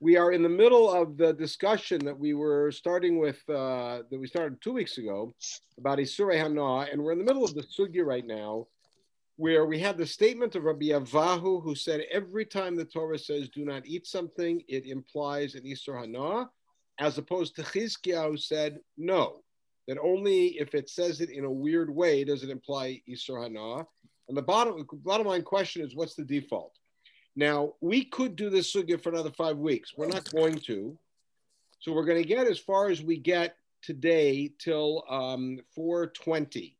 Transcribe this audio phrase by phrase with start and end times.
[0.00, 4.18] we are in the middle of the discussion that we were starting with, uh, that
[4.18, 5.34] we started two weeks ago
[5.78, 8.66] about Isurei Hana, and we're in the middle of the sugya right now,
[9.36, 13.50] where we had the statement of Rabbi Avahu, who said every time the Torah says
[13.50, 16.50] "do not eat something," it implies an Isur Hana,
[16.98, 19.42] as opposed to Chizkiah, who said no,
[19.86, 23.86] that only if it says it in a weird way does it imply Isur Hana.
[24.28, 26.78] And the bottom, bottom line question is, what's the default?
[27.36, 29.94] Now, we could do this sugya for another five weeks.
[29.96, 30.98] We're not going to.
[31.80, 36.76] So we're going to get as far as we get today till um, 420.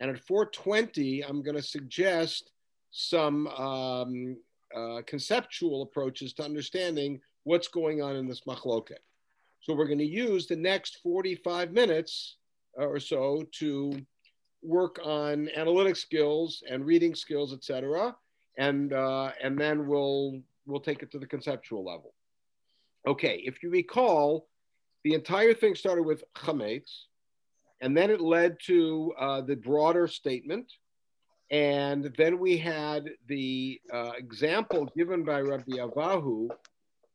[0.00, 2.52] And at 420, I'm going to suggest
[2.90, 4.36] some um,
[4.74, 8.98] uh, conceptual approaches to understanding what's going on in this machloket.
[9.60, 12.36] So we're going to use the next 45 minutes
[12.74, 13.92] or so to
[14.62, 18.14] work on analytic skills and reading skills, etc.
[18.58, 22.12] And uh, and then we'll we'll take it to the conceptual level.
[23.06, 24.48] Okay, if you recall,
[25.04, 27.04] the entire thing started with chametz,
[27.80, 30.70] and then it led to uh, the broader statement.
[31.50, 36.50] And then we had the uh, example given by Rabbi Avahu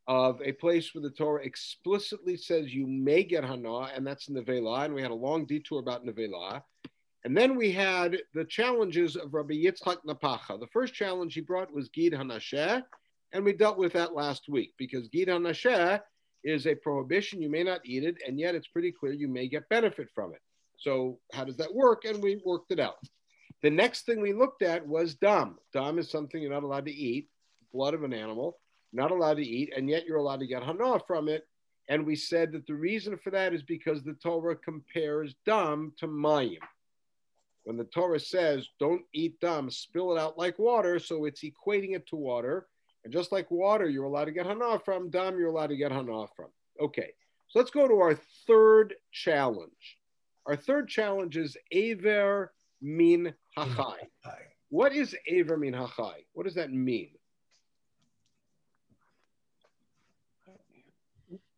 [0.07, 4.85] of a place where the Torah explicitly says you may get hana, and that's nevela.
[4.85, 6.63] And we had a long detour about nevela.
[7.25, 10.59] And then we had the challenges of Rabbi Yitzchak Napacha.
[10.59, 12.83] The first challenge he brought was Gid Hanasheh,
[13.31, 16.01] and we dealt with that last week because Gid Hanasheh
[16.43, 17.41] is a prohibition.
[17.41, 20.33] You may not eat it, and yet it's pretty clear you may get benefit from
[20.33, 20.41] it.
[20.77, 22.03] So how does that work?
[22.03, 22.97] And we worked it out.
[23.61, 25.57] The next thing we looked at was dam.
[25.71, 27.29] Dam is something you're not allowed to eat,
[27.71, 28.59] blood of an animal,
[28.91, 31.47] not allowed to eat, and yet you're allowed to get hana from it.
[31.87, 36.07] And we said that the reason for that is because the Torah compares dam to
[36.07, 36.57] mayim.
[37.63, 41.95] When the Torah says, don't eat dam, spill it out like water, so it's equating
[41.95, 42.67] it to water.
[43.03, 45.91] And just like water, you're allowed to get hana from, dam, you're allowed to get
[45.91, 46.47] hana from.
[46.79, 47.13] Okay,
[47.47, 49.97] so let's go to our third challenge.
[50.45, 53.95] Our third challenge is Aver min hachai.
[54.69, 56.25] What is Aver min hachai?
[56.33, 57.11] What does that mean?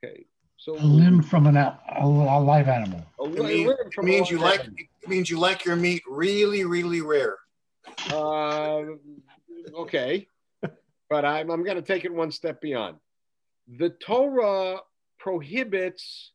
[0.04, 0.26] Okay,
[0.66, 3.06] so a limb from an, a, a live animal.
[3.20, 4.80] A it, mean, it means you like animal.
[5.04, 7.38] it means you like your meat really, really rare.
[8.12, 8.82] Uh,
[9.78, 10.28] okay,
[11.08, 12.98] but I'm I'm going to take it one step beyond.
[13.78, 14.80] The Torah
[15.20, 16.32] prohibits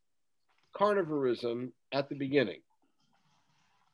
[0.77, 2.61] carnivorism at the beginning.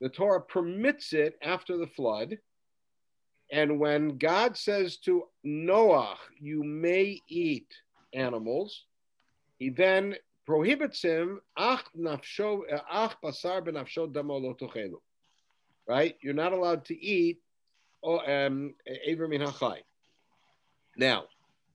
[0.02, 2.36] The Torah permits it after the flood.
[3.50, 7.68] And when God says to Noah, you may eat
[8.12, 8.84] animals,
[9.58, 11.40] he then prohibits him,
[14.12, 14.56] damo
[15.88, 16.16] Right?
[16.20, 17.40] You're not allowed to eat
[18.04, 18.74] um.
[20.98, 21.24] Now,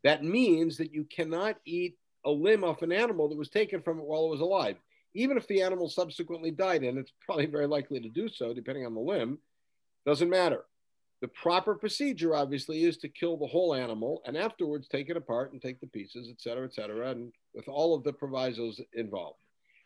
[0.04, 4.00] that means that you cannot eat a limb off an animal that was taken from
[4.00, 4.78] it while it was alive
[5.14, 8.86] even if the animal subsequently died, and it's probably very likely to do so, depending
[8.86, 9.38] on the limb,
[10.06, 10.64] doesn't matter.
[11.22, 15.52] The proper procedure, obviously, is to kill the whole animal and afterwards take it apart
[15.52, 19.40] and take the pieces, et cetera, et cetera, and with all of the provisos involved.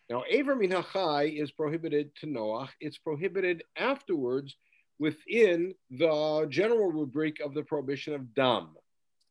[0.09, 2.69] Now, Aver min hachai is prohibited to Noach.
[2.79, 4.55] It's prohibited afterwards
[4.99, 8.69] within the general rubric of the prohibition of dam,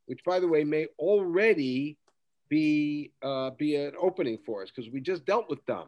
[0.06, 1.96] which, by the way, may already
[2.48, 5.86] be uh, be an opening for us because we just dealt with dam.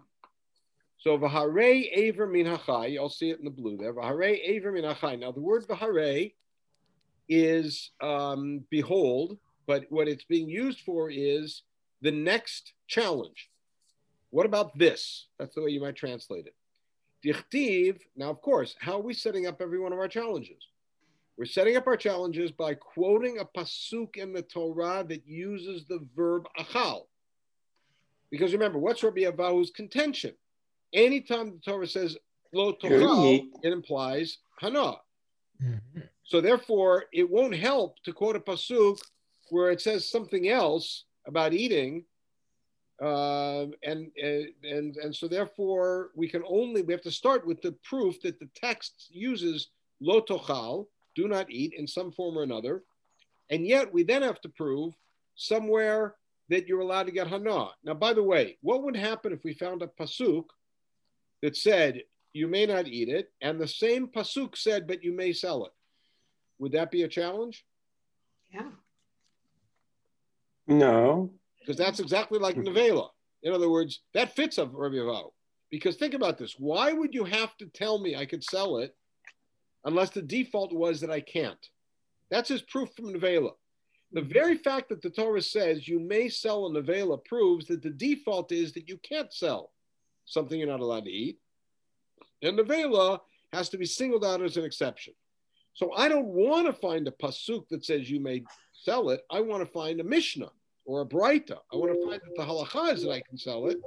[0.98, 3.92] So v'harei aver min hachai, you'll see it in the blue there.
[3.92, 5.18] V'harei aver min hachai.
[5.18, 6.32] Now the word v'harei
[7.28, 9.36] is um, behold,
[9.66, 11.62] but what it's being used for is
[12.02, 13.50] the next challenge.
[14.30, 15.26] What about this?
[15.38, 16.54] That's the way you might translate it.
[17.24, 18.00] Dichtiv.
[18.16, 20.68] Now, of course, how are we setting up every one of our challenges?
[21.38, 26.06] We're setting up our challenges by quoting a pasuk in the Torah that uses the
[26.16, 27.06] verb achal.
[28.30, 30.32] Because remember, what's Rabbi Avahu's contention?
[30.92, 32.16] Anytime the Torah says
[32.52, 34.96] lo Torah, it implies hana.
[35.62, 36.00] Mm-hmm.
[36.24, 38.98] So therefore, it won't help to quote a pasuk
[39.50, 42.04] where it says something else about eating,
[43.02, 47.72] uh, and, and and so therefore we can only we have to start with the
[47.84, 49.68] proof that the text uses
[50.00, 52.84] lo tochal, do not eat in some form or another.
[53.50, 54.94] And yet we then have to prove
[55.36, 56.14] somewhere
[56.48, 57.70] that you're allowed to get hana.
[57.84, 60.44] Now, by the way, what would happen if we found a pasuk
[61.42, 62.02] that said
[62.32, 65.72] you may not eat it, and the same pasuk said, but you may sell it?
[66.58, 67.64] Would that be a challenge?
[68.52, 68.70] Yeah.
[70.66, 71.30] No.
[71.60, 72.74] Because that's exactly like mm-hmm.
[72.74, 73.08] nevela.
[73.42, 75.22] In other words, that fits a Rabbi
[75.70, 76.56] Because think about this.
[76.58, 78.94] Why would you have to tell me I could sell it
[79.84, 81.64] unless the default was that I can't.
[82.30, 83.52] That's his proof from Nevela.
[84.12, 84.32] The mm-hmm.
[84.32, 88.52] very fact that the Torah says you may sell a nevela proves that the default
[88.52, 89.72] is that you can't sell
[90.24, 91.38] something you're not allowed to eat.
[92.42, 93.20] And nevela
[93.52, 95.14] has to be singled out as an exception.
[95.74, 99.20] So I don't want to find a pasuk that says you may sell it.
[99.30, 100.50] I want to find a mishnah
[100.86, 101.58] or a brayta.
[101.72, 103.78] I want to find that the halacha is that I can sell it,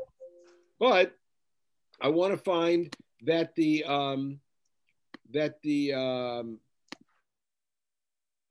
[0.79, 1.13] but
[2.01, 4.39] I want to find that the um,
[5.31, 6.59] that the um,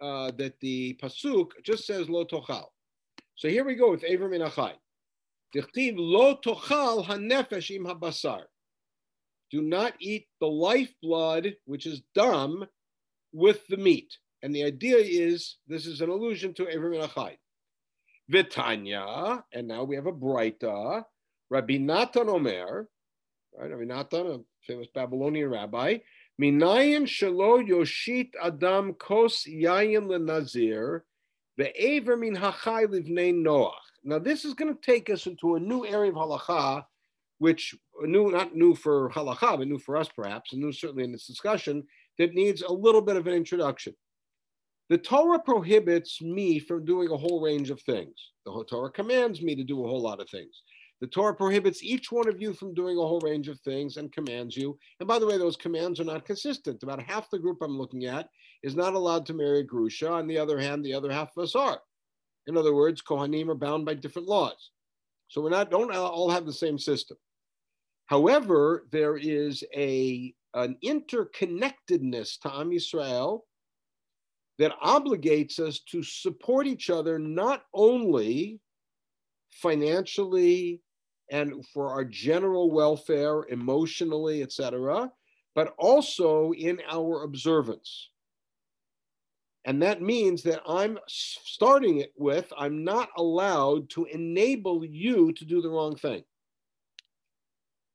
[0.00, 2.67] uh, that the pasuk just says lo tochal.
[3.37, 4.73] So here we go with Aver Minachai.
[5.55, 8.43] Dichtiv lo tochal hanefesh im habasar.
[9.50, 12.67] Do not eat the lifeblood, which is dumb,
[13.33, 14.19] with the meat.
[14.43, 17.37] And the idea is this is an allusion to Aver Minachai.
[18.28, 21.04] Vitanya, and now we have a Braita.
[21.50, 22.88] Rabbi Natan Omer,
[23.58, 23.70] right?
[23.70, 25.98] Rabbi Natan, a famous Babylonian rabbi,
[26.40, 31.00] Minayin shelo yoshit adam kos yayin lenazir,
[31.58, 33.72] ve'ever min hachai livnei noach.
[34.04, 36.84] Now this is going to take us into a new area of halacha,
[37.38, 41.12] which new not new for halacha, but new for us perhaps, and new certainly in
[41.12, 41.82] this discussion,
[42.19, 43.94] that needs a little bit of an introduction.
[44.88, 48.14] The Torah prohibits me from doing a whole range of things.
[48.46, 50.62] The Torah commands me to do a whole lot of things.
[51.00, 54.11] The Torah prohibits each one of you from doing a whole range of things and
[54.11, 54.79] commands you.
[54.99, 56.82] And by the way, those commands are not consistent.
[56.82, 58.29] About half the group I'm looking at
[58.62, 60.11] is not allowed to marry a grusha.
[60.11, 61.81] On the other hand, the other half of us are.
[62.46, 64.70] In other words, Kohanim are bound by different laws.
[65.29, 67.19] So we're not don't all have the same system.
[68.06, 73.43] However, there is a an interconnectedness to Am Yisrael
[74.58, 78.60] that obligates us to support each other not only
[79.50, 80.81] financially
[81.31, 85.10] and for our general welfare, emotionally, etc.,
[85.55, 88.10] but also in our observance.
[89.64, 95.44] And that means that I'm starting it with I'm not allowed to enable you to
[95.44, 96.25] do the wrong thing.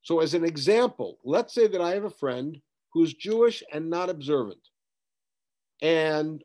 [0.03, 2.61] So, as an example, let's say that I have a friend
[2.91, 4.59] who's Jewish and not observant.
[5.81, 6.43] And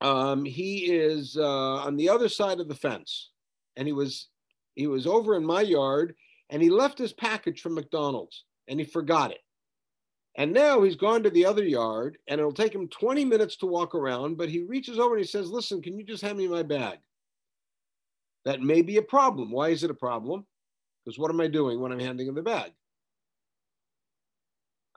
[0.00, 3.30] um, he is uh, on the other side of the fence.
[3.76, 4.28] And he was
[4.74, 6.14] he was over in my yard
[6.50, 9.40] and he left his package from McDonald's and he forgot it.
[10.36, 13.66] And now he's gone to the other yard and it'll take him 20 minutes to
[13.66, 16.46] walk around, but he reaches over and he says, Listen, can you just hand me
[16.46, 16.98] my bag?
[18.44, 19.50] That may be a problem.
[19.50, 20.46] Why is it a problem?
[21.04, 22.72] Because what am I doing when I'm handing him the bag?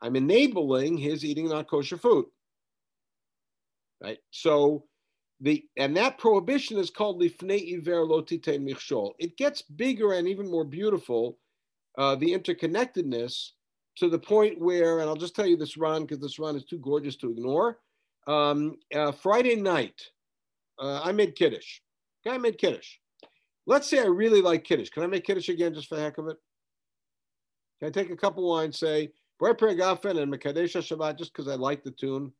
[0.02, 2.26] I'm enabling his eating not kosher food.
[4.02, 4.20] Right?
[4.32, 4.86] So
[5.42, 9.14] the and that prohibition is called lifnei iver lo michshol.
[9.20, 11.40] It gets bigger and even more beautiful,
[11.98, 13.50] uh, the interconnectedness
[13.98, 16.64] to the point where, and I'll just tell you this Ran because this Ran is
[16.64, 17.80] too gorgeous to ignore.
[18.28, 20.00] Um, uh, Friday night,
[20.80, 21.80] uh, I made kiddush.
[22.26, 22.98] Okay, I made kiddush.
[23.66, 24.90] Let's say I really like kiddush.
[24.90, 26.38] Can I make kiddush again just for the heck of it?
[27.80, 29.10] Can I take a couple of wines, say
[29.40, 32.32] Bre Gafen and Mekadesh Shabbat just because I like the tune?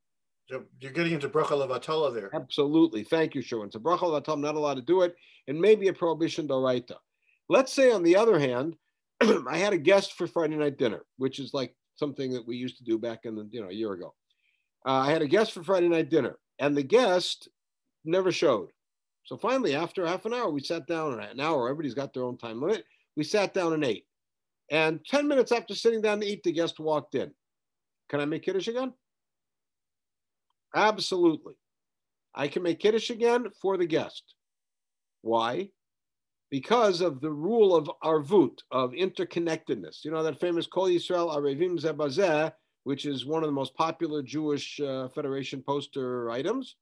[0.50, 2.30] You're getting into bracha levatala there.
[2.36, 3.04] Absolutely.
[3.04, 3.72] Thank you, Sharon.
[3.72, 5.16] So bracha levatala, I'm not allowed to do it,
[5.48, 6.96] and maybe a prohibition doraita.
[7.48, 8.76] Let's say, on the other hand,
[9.22, 12.78] I had a guest for Friday night dinner, which is like something that we used
[12.78, 14.14] to do back in the, you know, a year ago.
[14.86, 17.48] Uh, I had a guest for Friday night dinner, and the guest
[18.04, 18.70] never showed.
[19.26, 22.38] So finally, after half an hour, we sat down, an hour, everybody's got their own
[22.38, 22.84] time limit.
[23.16, 24.06] We sat down and ate.
[24.72, 27.32] And 10 minutes after sitting down to eat, the guest walked in.
[28.10, 28.94] Can I make Kiddush again?
[30.76, 31.54] Absolutely.
[32.34, 34.36] I can make Kiddush again for the guest.
[35.22, 35.70] Why?
[36.50, 40.04] Because of the rule of arvut, of interconnectedness.
[40.04, 42.52] You know that famous Kol Yisrael Arevim Zebazeh,
[42.84, 46.76] which is one of the most popular Jewish uh, Federation poster items.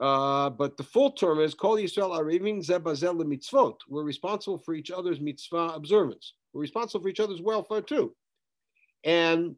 [0.00, 3.76] Uh, but the full term is Kol Yisrael Arevim Zebazeh mitzvot.
[3.88, 6.34] We're responsible for each other's mitzvah observance.
[6.52, 8.14] We're responsible for each other's welfare too.
[9.04, 9.56] And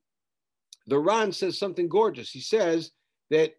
[0.87, 2.31] the Ran says something gorgeous.
[2.31, 2.91] He says
[3.31, 3.55] that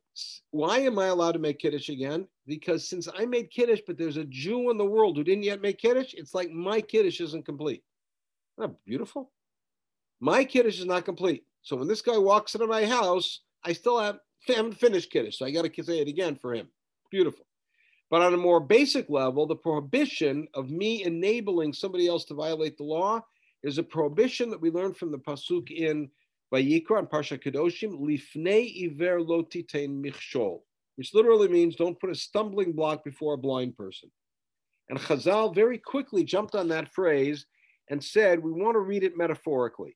[0.52, 2.28] why am I allowed to make Kiddush again?
[2.46, 5.62] Because since I made Kiddush, but there's a Jew in the world who didn't yet
[5.62, 7.84] make Kiddush, it's like my Kiddush isn't complete.
[8.58, 9.32] Isn't that beautiful?
[10.20, 11.46] My Kiddush is not complete.
[11.62, 15.38] So when this guy walks into my house, I still have, haven't finished Kiddush.
[15.38, 16.68] So I got to say it again for him.
[17.10, 17.46] Beautiful.
[18.10, 22.78] But on a more basic level, the prohibition of me enabling somebody else to violate
[22.78, 23.22] the law
[23.64, 26.10] is a prohibition that we learned from the Pasuk in
[26.54, 30.60] Vayikra and Parsha Kedoshim, Lifnei Iver Lotitein Michshol,
[30.96, 34.12] which literally means don't put a stumbling block before a blind person.
[34.90, 37.46] And Chazal very quickly jumped on that phrase
[37.90, 39.96] and said, we want to read it metaphorically.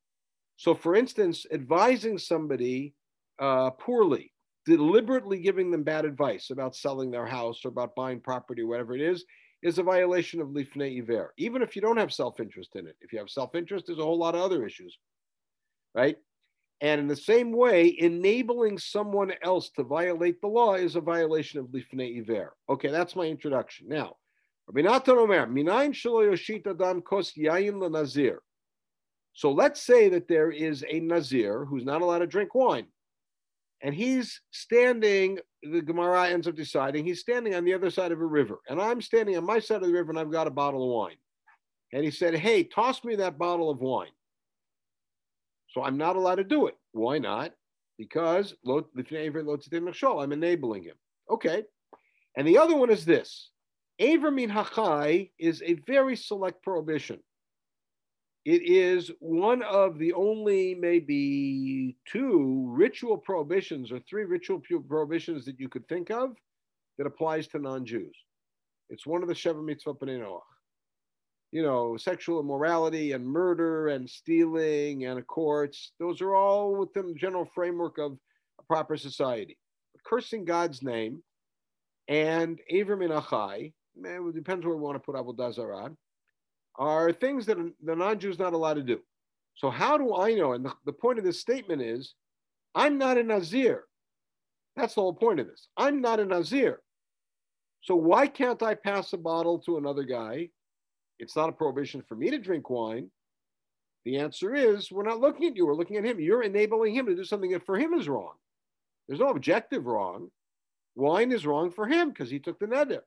[0.58, 2.94] So, for instance, advising somebody
[3.40, 4.32] uh, poorly
[4.66, 9.02] deliberately giving them bad advice about selling their house or about buying property, whatever it
[9.02, 9.24] is,
[9.62, 11.34] is a violation of lifnei iver.
[11.38, 14.18] Even if you don't have self-interest in it, if you have self-interest, there's a whole
[14.18, 14.98] lot of other issues,
[15.94, 16.18] right?
[16.82, 21.60] And in the same way, enabling someone else to violate the law is a violation
[21.60, 22.54] of lifnei iver.
[22.70, 23.88] Okay, that's my introduction.
[23.88, 24.18] Now.
[29.34, 32.88] So let's say that there is a nazir who's not allowed to drink wine,
[33.82, 35.40] and he's standing.
[35.62, 38.82] The Gemara ends up deciding he's standing on the other side of a river, and
[38.82, 41.18] I'm standing on my side of the river, and I've got a bottle of wine.
[41.94, 44.12] And he said, "Hey, toss me that bottle of wine."
[45.76, 46.78] So I'm not allowed to do it.
[46.94, 47.52] Why not?
[47.98, 50.96] Because I'm enabling him.
[51.30, 51.64] Okay.
[52.38, 53.50] And the other one is this.
[54.00, 57.20] Aver min hachai is a very select prohibition.
[58.46, 65.60] It is one of the only maybe two ritual prohibitions or three ritual prohibitions that
[65.60, 66.38] you could think of
[66.98, 68.16] that applies to non-Jews.
[68.90, 70.55] It's one of the Sheva Mitzvah B'nai Noach
[71.56, 75.94] you know, sexual immorality and murder and stealing and courts.
[76.02, 78.18] Those are all within the general framework of
[78.60, 79.58] a proper society.
[80.06, 81.24] Cursing God's name
[82.10, 85.92] and Aver Minachai, it depends where we want to put Avodah Zarah,
[86.78, 89.00] are things that the non-Jew is not allowed to do.
[89.56, 90.52] So how do I know?
[90.52, 92.16] And the, the point of this statement is,
[92.76, 93.86] I'm not a Nazir.
[94.76, 95.70] That's the whole point of this.
[95.78, 96.82] I'm not a Nazir.
[97.80, 100.50] So why can't I pass a bottle to another guy
[101.20, 103.10] it's not a prohibition for me to drink wine.
[104.06, 106.20] The answer is we're not looking at you, we're looking at him.
[106.20, 108.34] You're enabling him to do something that for him is wrong.
[109.08, 110.30] There's no objective wrong.
[110.96, 113.02] Wine is wrong for him because he took the neder.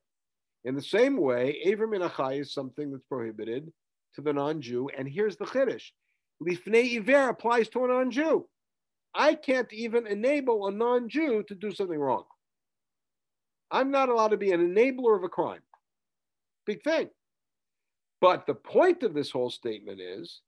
[0.64, 3.72] In the same way, Aver Minachai is something that's prohibited
[4.14, 4.90] to the non-Jew.
[4.96, 5.84] And here's the chiddush.
[6.42, 8.46] Lifnei Iver applies to a non-Jew.
[9.14, 12.24] I can't even enable a non-Jew to do something wrong.
[13.70, 15.62] I'm not allowed to be an enabler of a crime.
[16.66, 17.08] Big thing.
[18.20, 20.40] But the point of this whole statement is,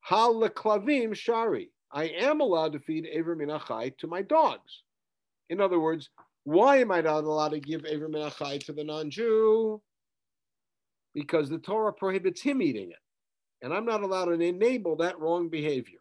[0.00, 1.70] Hal leklavim shari.
[1.92, 4.82] I am allowed to feed Aver Minachai to my dogs.
[5.50, 6.10] In other words,
[6.44, 9.80] why am I not allowed to give Aver Minachai to the non-Jew?
[11.14, 12.96] Because the Torah prohibits him eating it.
[13.62, 16.00] And I'm not allowed to enable that wrong behavior.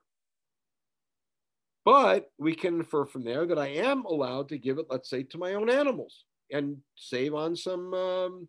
[1.86, 5.24] But we can infer from there that I am allowed to give it, let's say,
[5.24, 8.48] to my own animals and save on some um,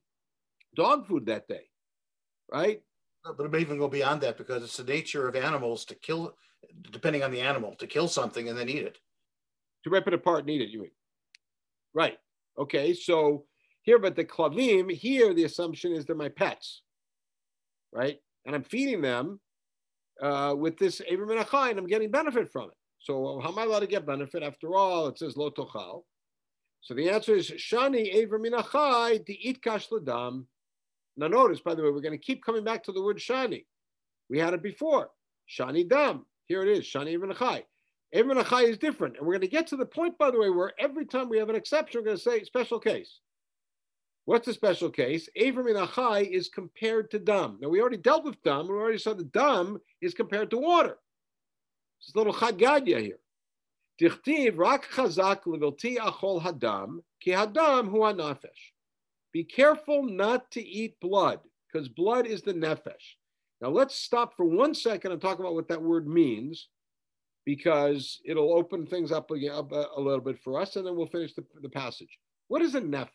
[0.76, 1.64] dog food that day
[2.52, 2.82] right?
[3.25, 6.35] But it may even go beyond that because it's the nature of animals to kill,
[6.90, 8.99] depending on the animal, to kill something and then eat it.
[9.85, 10.90] To rip it apart and eat it, you mean?
[11.94, 12.18] Right.
[12.59, 12.94] Okay.
[12.94, 13.44] So
[13.82, 16.82] here, but the klavim, here the assumption is they're my pets,
[17.92, 18.18] right?
[18.44, 19.40] And I'm feeding them
[20.21, 22.76] uh, with this Abram and and I'm getting benefit from it.
[22.99, 24.42] So how am I allowed to get benefit?
[24.42, 26.02] After all, it says lo tochal.
[26.80, 30.47] So the answer is shani Abram Achai to eat kash ladam
[31.16, 33.66] now, notice, by the way, we're going to keep coming back to the word shani.
[34.31, 35.11] We had it before.
[35.49, 36.25] Shani dam.
[36.47, 36.85] Here it is.
[36.85, 37.64] Shani Ibn Achai.
[38.12, 39.16] Ibn Achai is different.
[39.16, 41.38] And we're going to get to the point, by the way, where every time we
[41.38, 43.21] have an exception, we're going to say special case.
[44.25, 45.28] What's the special case?
[45.37, 47.59] Aver min Achai is compared to dam.
[47.61, 48.69] Now, we already dealt with dam.
[48.69, 50.97] We already saw the dam is compared to water.
[52.00, 53.19] It's a little chadgadya here.
[54.00, 58.73] Dichtiv rak chazak levilti achol hadam ki hadam hu nafesh.
[59.32, 61.40] Be careful not to eat blood
[61.72, 63.16] because blood is the nefesh.
[63.60, 66.68] Now let's stop for one second and talk about what that word means
[67.44, 71.06] because it'll open things up a, uh, a, little bit for us and then we'll
[71.06, 72.18] finish the, the passage.
[72.48, 73.08] What is a nefesh?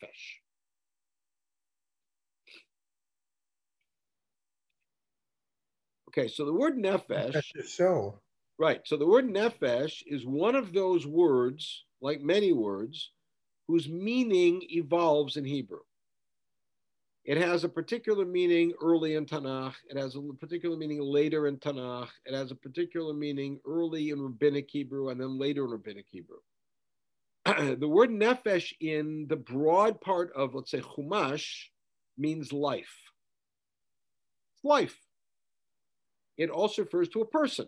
[6.08, 7.40] Okay, so the word nefesh.
[7.66, 8.18] So.
[8.58, 8.80] Right.
[8.84, 13.12] So the word nefesh is one of those words, like many words,
[13.68, 15.80] whose meaning evolves in Hebrew.
[17.28, 19.74] It has a particular meaning early in Tanakh.
[19.90, 22.08] It has a particular meaning later in Tanakh.
[22.24, 26.38] It has a particular meaning early in Rabbinic Hebrew and then later in Rabbinic Hebrew.
[27.44, 31.64] the word nefesh in the broad part of, let's say, Chumash
[32.16, 32.96] means life.
[34.54, 34.98] It's life.
[36.38, 37.66] It also refers to a person.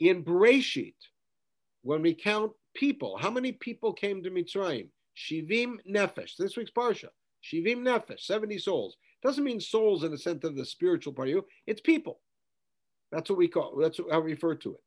[0.00, 0.94] In Bereshit,
[1.82, 4.88] when we count people, how many people came to Mitzrayim?
[5.16, 6.34] Shivim nefesh.
[6.36, 7.10] This week's parsha.
[7.42, 8.96] Shivim nefesh, 70 souls.
[9.22, 12.20] Doesn't mean souls in the sense of the spiritual part of you, it's people.
[13.12, 14.80] That's what we call, that's how we refer to it.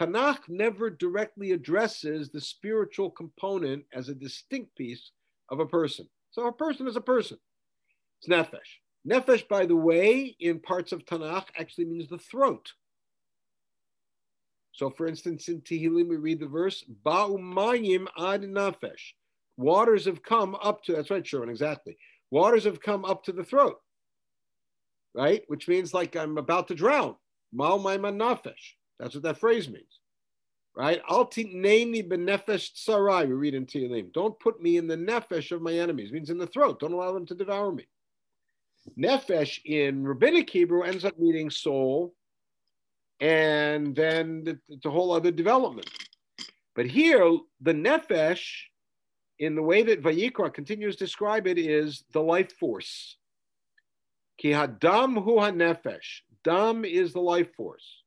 [0.00, 5.12] Tanakh never directly addresses the spiritual component as a distinct piece
[5.50, 6.08] of a person.
[6.32, 7.38] So a person is a person.
[8.20, 8.58] It's nefesh.
[9.08, 12.72] Nefesh, by the way, in parts of Tanakh actually means the throat.
[14.72, 19.12] So, for instance, in Tehillim, we read the verse, Ba'u mayim ad nafesh.
[19.56, 21.96] Waters have come up to, that's right, Sherman, exactly.
[22.30, 23.76] Waters have come up to the throat,
[25.14, 25.42] right?
[25.46, 27.14] Which means like I'm about to drown.
[27.54, 28.74] Ma'u mayim nafesh.
[28.98, 30.00] That's what that phrase means,
[30.76, 31.00] right?
[31.08, 34.12] Al tineni benefesh sarai, we read in Tehillim.
[34.12, 36.80] Don't put me in the nefesh of my enemies, means in the throat.
[36.80, 37.86] Don't allow them to devour me.
[38.98, 42.14] Nefesh in rabbinic Hebrew ends up meaning soul,
[43.20, 45.88] and then it's a whole other development.
[46.74, 48.44] But here, the nefesh,
[49.38, 53.16] in the way that Vayikra continues to describe it, is the life force.
[54.38, 56.22] Ki hadam hu nefesh.
[56.42, 58.02] Dam is the life force.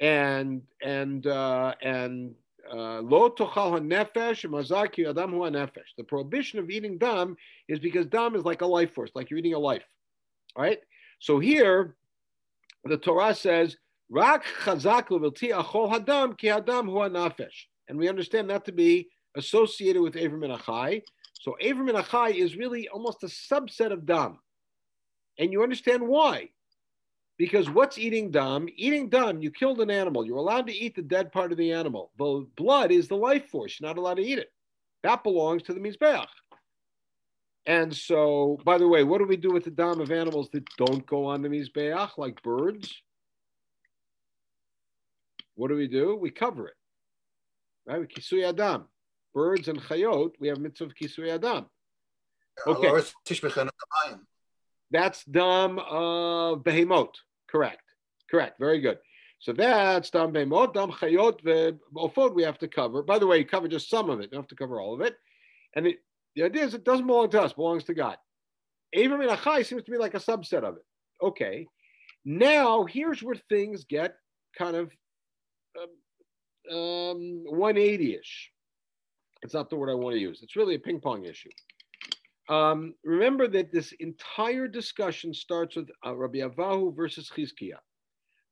[0.00, 2.34] And and uh, and
[2.72, 5.94] uh, lo tochal nefesh mazaki adam hu nefesh.
[5.96, 7.36] The prohibition of eating dam
[7.68, 9.84] is because dam is like a life force, like you're eating a life.
[10.56, 10.80] Right.
[11.20, 11.96] So here,
[12.84, 13.76] the Torah says,
[14.10, 20.02] "Rak chazak achol hadam ki hadam hu nefesh," and we understand that to be associated
[20.02, 21.02] with Aver min Achai.
[21.40, 24.38] So Aver min Achai is really almost a subset of dam,
[25.38, 26.50] and you understand why.
[27.38, 28.68] Because what's eating dam?
[28.76, 30.24] Eating dam, you killed an animal.
[30.24, 32.12] You're allowed to eat the dead part of the animal.
[32.18, 33.80] The blood is the life force.
[33.80, 34.52] You're not allowed to eat it.
[35.02, 36.26] That belongs to the Mizbeach.
[37.66, 40.64] And so, by the way, what do we do with the dam of animals that
[40.76, 43.02] don't go on the Mizbeach, like birds?
[45.54, 46.16] What do we do?
[46.16, 46.74] We cover it.
[47.86, 48.00] Right?
[48.00, 48.86] We kisui adam.
[49.34, 51.66] Birds and chayot, we have mitzvah of kisui adam.
[52.66, 53.02] Okay.
[54.90, 57.14] That's dam of behemot.
[57.50, 57.82] Correct.
[58.30, 58.58] Correct.
[58.58, 58.98] Very good.
[59.38, 63.02] So that's dam behemot, dam chayot, ve'ofot we have to cover.
[63.02, 64.24] By the way, you cover just some of it.
[64.24, 65.16] You don't have to cover all of it.
[65.74, 65.98] And the,
[66.36, 68.16] the idea is it doesn't belong to us, belongs to God.
[68.92, 70.84] Aver min Achai seems to be like a subset of it.
[71.22, 71.66] Okay.
[72.24, 74.14] Now, here's where things get
[74.56, 74.92] kind of
[75.76, 78.51] um, um, 180-ish.
[79.42, 80.40] It's not the word I want to use.
[80.42, 81.50] It's really a ping pong issue.
[82.48, 87.78] Um, remember that this entire discussion starts with uh, Rabbi Avahu versus Chizkiah.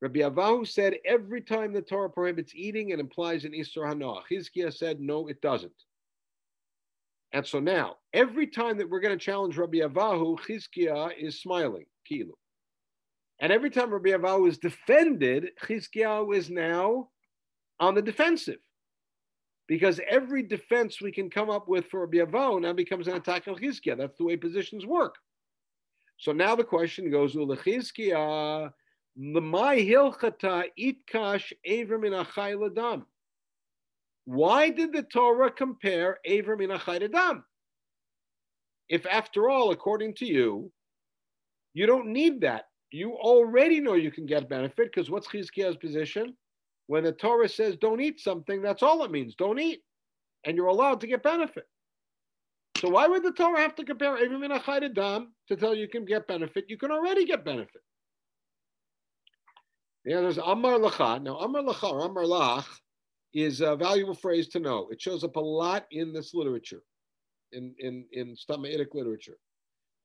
[0.01, 4.23] Rabbi Avahu said every time the Torah prohibits eating, it implies an Isser Hanoah.
[4.31, 5.73] Chizkiah said no, it doesn't.
[7.33, 11.85] And so now, every time that we're going to challenge Rabbi Avahu, Chizkiah is smiling,
[12.11, 12.33] kilu.
[13.41, 17.09] And every time Rabbi Avahu is defended, Chizkiah is now
[17.79, 18.59] on the defensive
[19.71, 23.55] because every defense we can come up with for Biavo now becomes an attack on
[23.55, 23.97] Chizkiah.
[23.97, 25.15] That's the way positions work.
[26.19, 28.73] So now the question goes, Ulechizkiah,
[29.17, 33.05] my hilchata itkash Aver min achai ladam.
[34.25, 37.45] Why did the Torah compare Aver min achai ladam?
[38.89, 40.73] If after all, according to you,
[41.75, 42.65] you don't need that.
[42.91, 46.35] You already know you can get benefit because what's Chizkiah's position?
[46.91, 49.37] When the Torah says don't eat something, that's all it means.
[49.37, 49.81] Don't eat.
[50.45, 51.69] And you're allowed to get benefit.
[52.79, 56.05] So why would the Torah have to compare Avim and Dam to tell you can
[56.05, 56.65] get benefit?
[56.67, 57.83] You can already get benefit.
[60.05, 61.23] Yeah, there's Amar Lacha.
[61.23, 62.67] Now, Amar Lacha or Amar Lach
[63.35, 64.89] is a valuable phrase to know.
[64.91, 66.83] It shows up a lot in this literature,
[67.53, 69.37] in, in, in Stamaitic literature.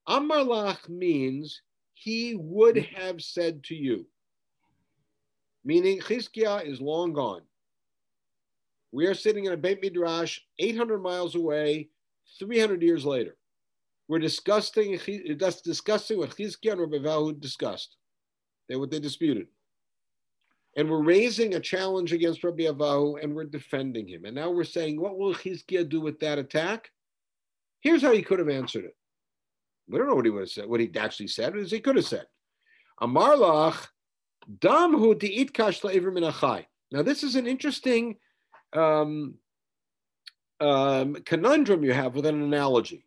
[0.05, 1.63] Amar Lach means
[1.95, 4.05] he would have said to you
[5.65, 7.41] meaning Chizkiah is long gone.
[8.91, 11.89] We are sitting in a Beit Midrash 800 miles away,
[12.39, 13.35] 300 years later.
[14.07, 14.99] We're discussing,
[15.37, 17.97] that's discussing what Chizkiah and Rabbi Avahu discussed.
[18.69, 19.47] They what they disputed.
[20.77, 24.25] And we're raising a challenge against Rabbi Avahu and we're defending him.
[24.25, 26.91] And now we're saying, what will Chizkiah do with that attack?
[27.81, 28.95] Here's how he could have answered it.
[29.87, 31.95] We don't know what he would have said, what he actually said, is he could
[31.95, 32.25] have said.
[33.01, 33.87] Amarlach
[34.59, 36.65] Damhu di'it kash minachai.
[36.91, 38.17] Now, this is an interesting
[38.73, 39.35] um,
[40.59, 43.05] um, conundrum you have with an analogy.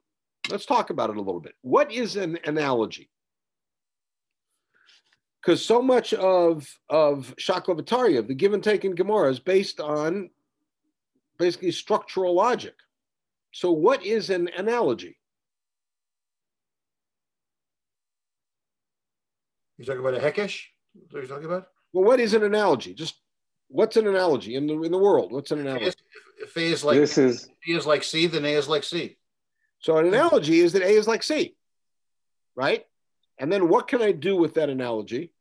[0.50, 1.54] Let's talk about it a little bit.
[1.62, 3.10] What is an analogy?
[5.40, 10.30] Because so much of of Shaklavataria, the give and take in Gemara, is based on
[11.38, 12.74] basically structural logic.
[13.52, 15.16] So, what is an analogy?
[19.76, 20.64] You're talking about a hekesh?
[20.94, 21.68] What are you talking about?
[21.92, 22.94] Well, what is an analogy?
[22.94, 23.20] Just
[23.68, 25.32] what's an analogy in the in the world?
[25.32, 25.92] What's an analogy?
[26.40, 29.16] If A is like this is B is like C, then A is like C.
[29.80, 31.56] So an analogy is that A is like C,
[32.56, 32.84] right?
[33.38, 35.32] And then what can I do with that analogy?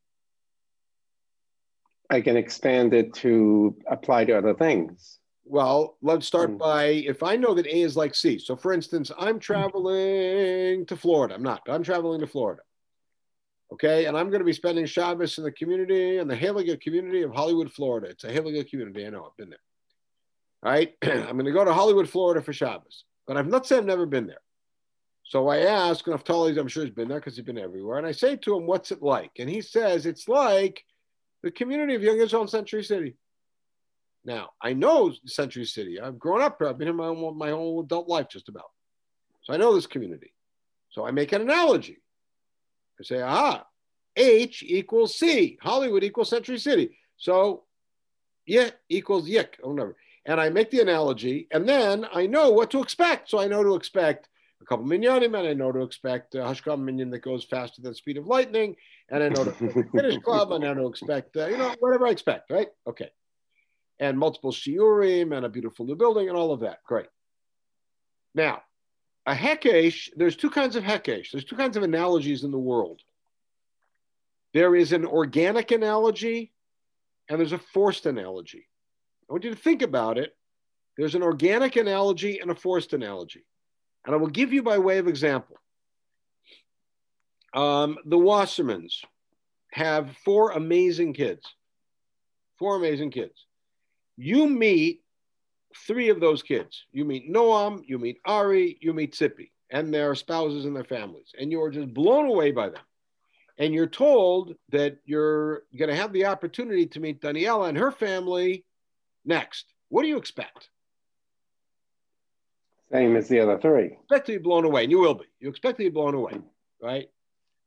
[2.09, 5.19] I can expand it to apply to other things.
[5.43, 6.57] Well, let's start mm.
[6.57, 8.37] by if I know that A is like C.
[8.37, 11.35] So, for instance, I'm traveling to Florida.
[11.35, 12.61] I'm not, but I'm traveling to Florida.
[13.73, 17.23] Okay, and I'm going to be spending Shabbos in the community, in the Haliga community
[17.23, 18.07] of Hollywood, Florida.
[18.07, 19.05] It's a Haliga community.
[19.05, 19.59] I know, I've been there.
[20.63, 23.79] All right, I'm going to go to Hollywood, Florida for Shabbos, but I've not said
[23.79, 24.39] I've never been there.
[25.27, 27.97] So I ask Naftali, I'm sure he's been there because he's been everywhere.
[27.97, 29.31] And I say to him, What's it like?
[29.39, 30.85] And he says, It's like
[31.43, 33.17] the community of Young Israel in Century City.
[34.23, 35.99] Now, I know Century City.
[35.99, 36.69] I've grown up here.
[36.69, 38.71] I've been here my, my whole adult life, just about.
[39.43, 40.33] So I know this community.
[40.89, 41.99] So I make an analogy.
[42.99, 43.65] I say, ah,
[44.15, 45.57] H equals C.
[45.61, 46.97] Hollywood equals Century City.
[47.17, 47.63] So
[48.47, 49.95] yeah equals yik or whatever.
[50.25, 53.29] And I make the analogy, and then I know what to expect.
[53.29, 54.27] So I know to expect
[54.61, 57.91] a couple minyanim, and I know to expect a Hashkam minyan that goes faster than
[57.91, 58.75] the speed of lightning,
[59.09, 62.07] and I know to finish club, and I know to expect, uh, you know, whatever
[62.07, 62.67] I expect, right?
[62.85, 63.09] Okay.
[63.99, 66.79] And multiple shiurim, and a beautiful new building, and all of that.
[66.85, 67.07] Great.
[68.35, 68.63] Now,
[69.27, 71.31] a hekesh, there's two kinds of hekesh.
[71.31, 73.01] There's two kinds of analogies in the world.
[74.53, 76.53] There is an organic analogy,
[77.29, 78.69] and there's a forced analogy.
[79.29, 80.33] I want you to think about it.
[80.97, 83.45] There's an organic analogy and a forced analogy.
[84.05, 85.57] And I will give you by way of example.
[87.53, 89.03] Um, the Wassermans
[89.73, 91.45] have four amazing kids.
[92.57, 93.45] Four amazing kids.
[94.15, 95.01] You meet
[95.85, 96.85] three of those kids.
[96.91, 101.31] You meet Noam, you meet Ari, you meet Sippy, and their spouses and their families.
[101.39, 102.81] And you are just blown away by them.
[103.57, 107.91] And you're told that you're going to have the opportunity to meet Daniela and her
[107.91, 108.65] family
[109.25, 109.65] next.
[109.89, 110.69] What do you expect?
[112.91, 113.97] Same as the other three.
[114.01, 115.25] expect to be blown away, and you will be.
[115.39, 116.33] You expect to be blown away,
[116.81, 117.09] right?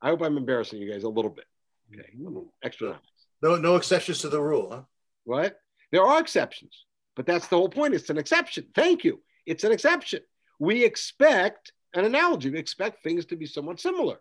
[0.01, 1.45] I hope I'm embarrassing you guys a little bit.
[1.93, 2.39] Okay, mm-hmm.
[2.63, 2.99] extra.
[3.43, 4.83] No, no exceptions to the rule, huh?
[5.25, 5.61] What?
[5.93, 7.95] There are exceptions, but that's the whole point.
[7.95, 8.67] It's an exception.
[8.75, 9.21] Thank you.
[9.47, 10.21] It's an exception.
[10.59, 12.51] We expect an analogy.
[12.51, 14.21] We expect things to be somewhat similar,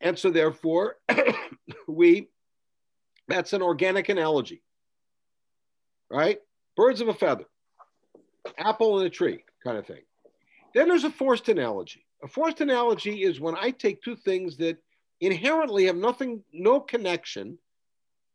[0.00, 0.96] and so therefore,
[1.88, 2.28] we.
[3.28, 4.60] That's an organic analogy,
[6.10, 6.40] right?
[6.76, 7.44] Birds of a feather,
[8.58, 10.02] apple in a tree kind of thing.
[10.74, 12.04] Then there's a forced analogy.
[12.22, 14.78] A forced analogy is when I take two things that
[15.20, 17.58] inherently have nothing, no connection,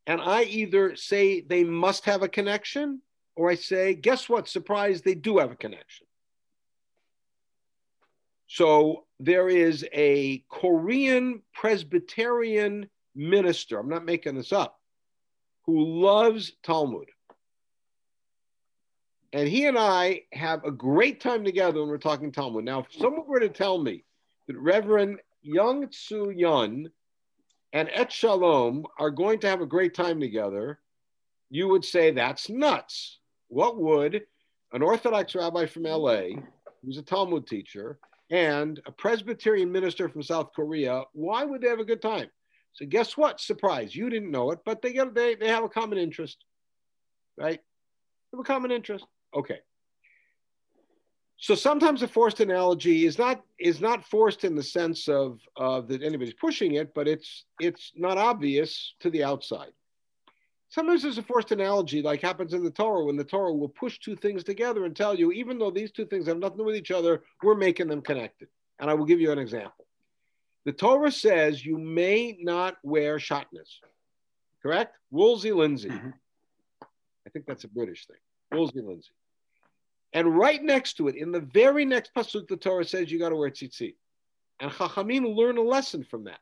[0.08, 3.02] and I either say they must have a connection,
[3.36, 4.48] or I say, guess what?
[4.48, 6.08] Surprise, they do have a connection.
[8.48, 14.80] So there is a Korean Presbyterian minister, I'm not making this up,
[15.66, 17.08] who loves Talmud.
[19.34, 22.64] And he and I have a great time together when we're talking Talmud.
[22.64, 24.06] Now, if someone were to tell me
[24.48, 26.90] that Reverend Young Tzu Yun
[27.74, 30.80] and Et Shalom are going to have a great time together,
[31.50, 33.20] you would say that's nuts.
[33.56, 34.22] What would
[34.74, 36.42] an Orthodox rabbi from LA,
[36.84, 41.80] who's a Talmud teacher, and a Presbyterian minister from South Korea, why would they have
[41.80, 42.30] a good time?
[42.74, 43.40] So guess what?
[43.40, 46.44] Surprise, you didn't know it, but they get they, they have a common interest,
[47.38, 47.62] right?
[47.62, 49.06] They have a common interest.
[49.34, 49.60] Okay.
[51.38, 55.88] So sometimes a forced analogy is not is not forced in the sense of of
[55.88, 59.72] that anybody's pushing it, but it's it's not obvious to the outside.
[60.76, 63.98] Sometimes there's a forced analogy, like happens in the Torah, when the Torah will push
[63.98, 66.66] two things together and tell you, even though these two things have nothing to do
[66.66, 68.50] with each other, we're making them connected.
[68.78, 69.86] And I will give you an example.
[70.66, 73.80] The Torah says you may not wear shatnez,
[74.62, 74.98] correct?
[75.12, 75.88] Woolsey Lindsay.
[75.88, 76.14] Mhm.
[76.84, 78.20] I think that's a British thing.
[78.52, 79.14] Woolsey Lindsay.
[80.12, 83.30] And right next to it, in the very next pasuk, the Torah says you got
[83.30, 83.96] to wear tzitzit.
[84.60, 86.42] And Chachamim learn a lesson from that.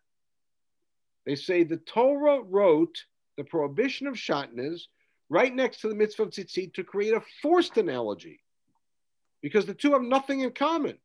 [1.23, 3.05] They say the Torah wrote
[3.37, 4.81] the prohibition of shatnez
[5.29, 8.39] right next to the mitzvah of tzitzit to create a forced analogy,
[9.41, 10.97] because the two have nothing in common,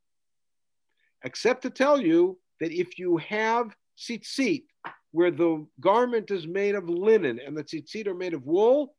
[1.25, 4.65] except to tell you that if you have tzitzit,
[5.13, 8.95] where the garment is made of linen and the tzitzit are made of wool,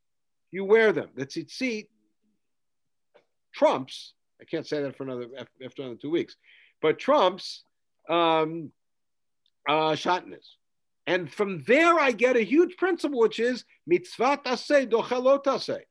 [0.51, 1.09] you wear them.
[1.15, 1.87] The tzitzit
[3.53, 4.13] trumps.
[4.41, 5.27] I can't say that for another
[5.63, 6.35] after another two weeks,
[6.81, 7.63] but trumps
[8.09, 8.71] um,
[9.67, 10.47] uh, shatnez.
[11.09, 15.81] And from there, I get a huge principle, which is mitzvah aseh dochelot aseh.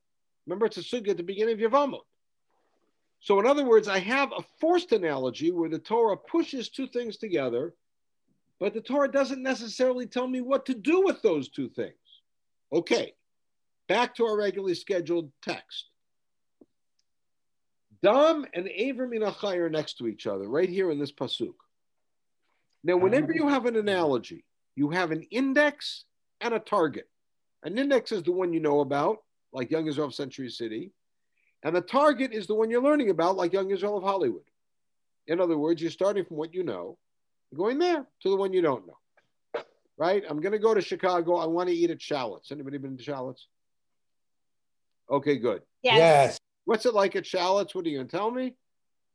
[0.46, 2.02] Remember, it's a sugi at the beginning of Yevamot.
[3.18, 7.16] So, in other words, I have a forced analogy where the Torah pushes two things
[7.16, 7.74] together,
[8.60, 11.96] but the Torah doesn't necessarily tell me what to do with those two things.
[12.72, 13.12] Okay,
[13.88, 15.86] back to our regularly scheduled text.
[18.04, 21.54] Dam and Aver Minachai are next to each other, right here in this pasuk.
[22.84, 24.44] Now, whenever you have an analogy,
[24.78, 26.04] you have an index
[26.40, 27.08] and a target.
[27.64, 29.18] An index is the one you know about,
[29.52, 30.92] like Young Israel of Century City,
[31.64, 34.44] and the target is the one you're learning about, like Young Israel of Hollywood.
[35.26, 36.96] In other words, you're starting from what you know,
[37.56, 39.62] going there to the one you don't know.
[39.96, 40.22] right?
[40.30, 41.34] I'm going to go to Chicago.
[41.36, 42.52] I want to eat at Shallots.
[42.52, 43.48] Anybody been to Shallots?
[45.10, 45.62] Okay, good.
[45.82, 47.74] Yes, Yes, What's it like at Shallots?
[47.74, 48.54] What are you going to tell me?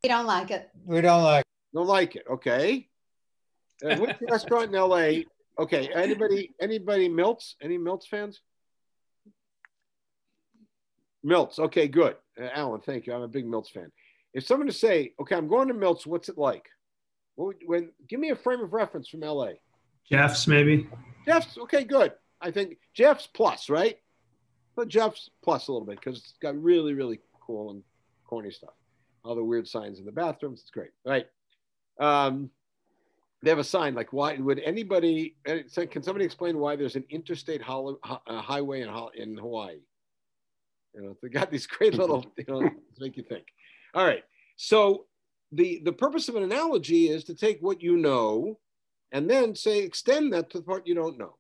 [0.04, 0.70] we don't like it.
[0.84, 1.78] we don't like, it.
[1.78, 2.26] Don't like it.
[2.30, 2.90] Okay.
[3.84, 5.24] Uh, which restaurant in LA?
[5.60, 5.90] Okay.
[5.94, 6.52] Anybody?
[6.60, 7.10] Anybody?
[7.10, 7.56] Milts?
[7.62, 8.42] Any Milts fans?
[11.24, 11.60] Milts.
[11.60, 12.16] Okay, good.
[12.40, 13.14] Uh, Alan, thank you.
[13.14, 13.92] I'm a big Milts fan.
[14.34, 16.66] If someone to say, okay, I'm going to Milts, what's it like?
[17.36, 19.52] What would, when give me a frame of reference from LA.
[20.10, 20.88] Jeff's maybe.
[21.26, 22.14] Jeff's okay, good.
[22.42, 23.98] I think Jeff's plus, right?
[24.76, 27.84] But Jeff's plus a little bit because it's got really, really cool and
[28.26, 28.74] corny stuff.
[29.24, 30.62] All the weird signs in the bathrooms.
[30.62, 31.26] It's great, right?
[32.00, 32.50] Um,
[33.44, 35.36] they have a sign like, "Why would anybody?
[35.48, 35.60] uh,
[35.92, 37.94] Can somebody explain why there's an interstate uh,
[38.28, 39.82] highway in, in Hawaii?
[40.96, 43.46] You know, they got these great little, you know, make you think.
[43.94, 44.24] All right,
[44.56, 45.06] so
[45.52, 48.60] the the purpose of an analogy is to take what you know
[49.12, 51.36] and then say extend that to the part you don't know.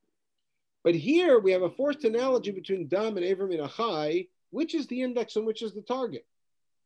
[0.83, 4.87] But here we have a forced analogy between Dam and Aver min Achai, which is
[4.87, 6.25] the index and which is the target.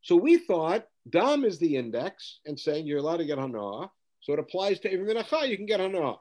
[0.02, 3.90] So we thought Dam is the index and saying you're allowed to get Hana.
[4.20, 6.16] So it applies to Avram and you can get Hana.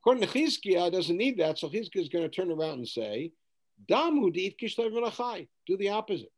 [0.00, 1.58] According to Chizkiah, doesn't need that.
[1.58, 3.32] So Chizkiah is going to turn around and say,
[3.88, 5.48] Dam hu diit kishlev and Achai.
[5.66, 6.32] Do the opposite.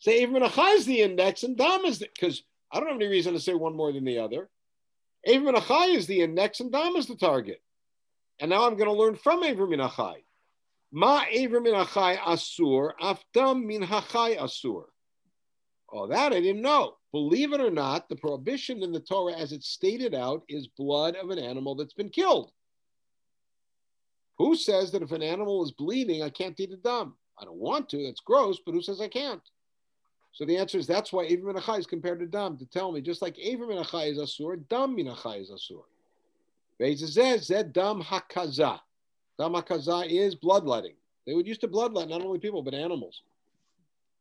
[0.00, 3.08] Say Avram and is the index and Dam is the, because I don't have any
[3.08, 4.48] reason to say one more than the other.
[5.26, 7.62] Avram and is the index and Dam is the target.
[8.38, 10.22] And now I'm going to learn from Avram Achai.
[10.92, 14.84] Ma Aver min Achai asur, afdam min Hachai asur.
[15.92, 16.97] Oh, that I didn't know.
[17.12, 21.16] Believe it or not, the prohibition in the Torah, as it's stated out, is blood
[21.16, 22.52] of an animal that's been killed.
[24.36, 27.14] Who says that if an animal is bleeding, I can't eat a dam?
[27.40, 28.04] I don't want to.
[28.04, 29.42] That's gross, but who says I can't?
[30.32, 32.92] So the answer is that's why Aver min Achai is compared to dam to tell
[32.92, 35.82] me just like Aver min Achai is asur, dam min Achai is asur.
[37.40, 38.80] Zed dam hakaza.
[39.38, 40.94] Dam hakaza is bloodletting.
[41.26, 43.22] They would use to bloodlet not only people but animals.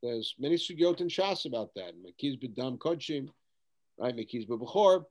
[0.01, 1.93] There's many sugyot and shas about that.
[1.95, 3.29] Mekiz b'dam kodshim,
[3.97, 4.15] right?
[4.15, 5.05] Mekiz b'bechor.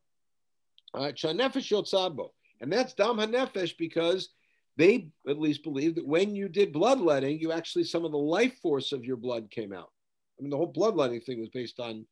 [0.95, 2.31] Chanefesh yotzabo.
[2.61, 4.31] And that's dam hanefesh because
[4.77, 8.59] they at least believe that when you did bloodletting, you actually, some of the life
[8.61, 9.91] force of your blood came out.
[10.39, 12.07] I mean, the whole bloodletting thing was based on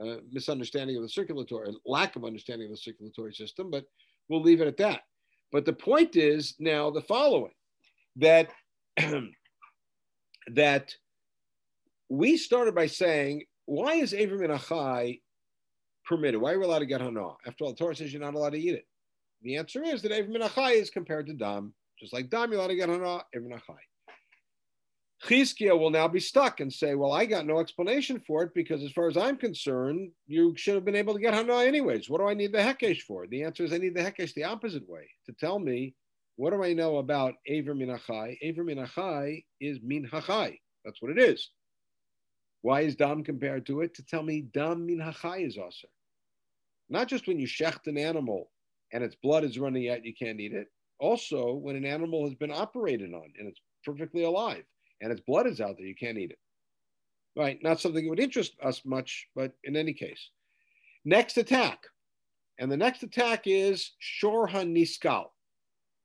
[0.00, 3.84] uh, misunderstanding of the circulatory, lack of understanding of the circulatory system, but
[4.28, 5.02] we'll leave it at that.
[5.52, 7.52] But the point is now the following
[8.16, 8.50] that
[10.48, 10.94] that
[12.10, 15.20] we started by saying, why is Aver min Achai
[16.04, 16.40] permitted?
[16.40, 17.28] Why are we allowed to get Hana?
[17.46, 18.84] After all, the Torah says you're not allowed to eat it.
[19.42, 21.72] The answer is that Aver min Achai is compared to Dam.
[21.98, 23.76] Just like Dam, you're allowed to get Hana, Aver min Achai.
[25.24, 28.82] Chizkiah will now be stuck and say, well, I got no explanation for it because
[28.82, 32.10] as far as I'm concerned, you should have been able to get Hana anyways.
[32.10, 33.26] What do I need the Hekesh for?
[33.28, 35.94] The answer is I need the Hekesh the opposite way to tell me
[36.36, 38.38] what do I know about Aver min Achai?
[38.42, 40.58] Aver min Achai is min Hachai.
[40.84, 41.50] That's what it is.
[42.62, 43.94] Why is Dam compared to it?
[43.94, 45.88] To tell me Dam min Hachai is also.
[46.88, 48.50] Not just when you shecht an animal
[48.92, 50.68] and its blood is running out, you can't eat it.
[50.98, 54.64] Also, when an animal has been operated on and it's perfectly alive
[55.00, 56.38] and its blood is out there, you can't eat it.
[57.36, 57.62] Right?
[57.62, 60.30] Not something that would interest us much, but in any case.
[61.04, 61.84] Next attack.
[62.58, 65.26] And the next attack is Shorhan Niskal.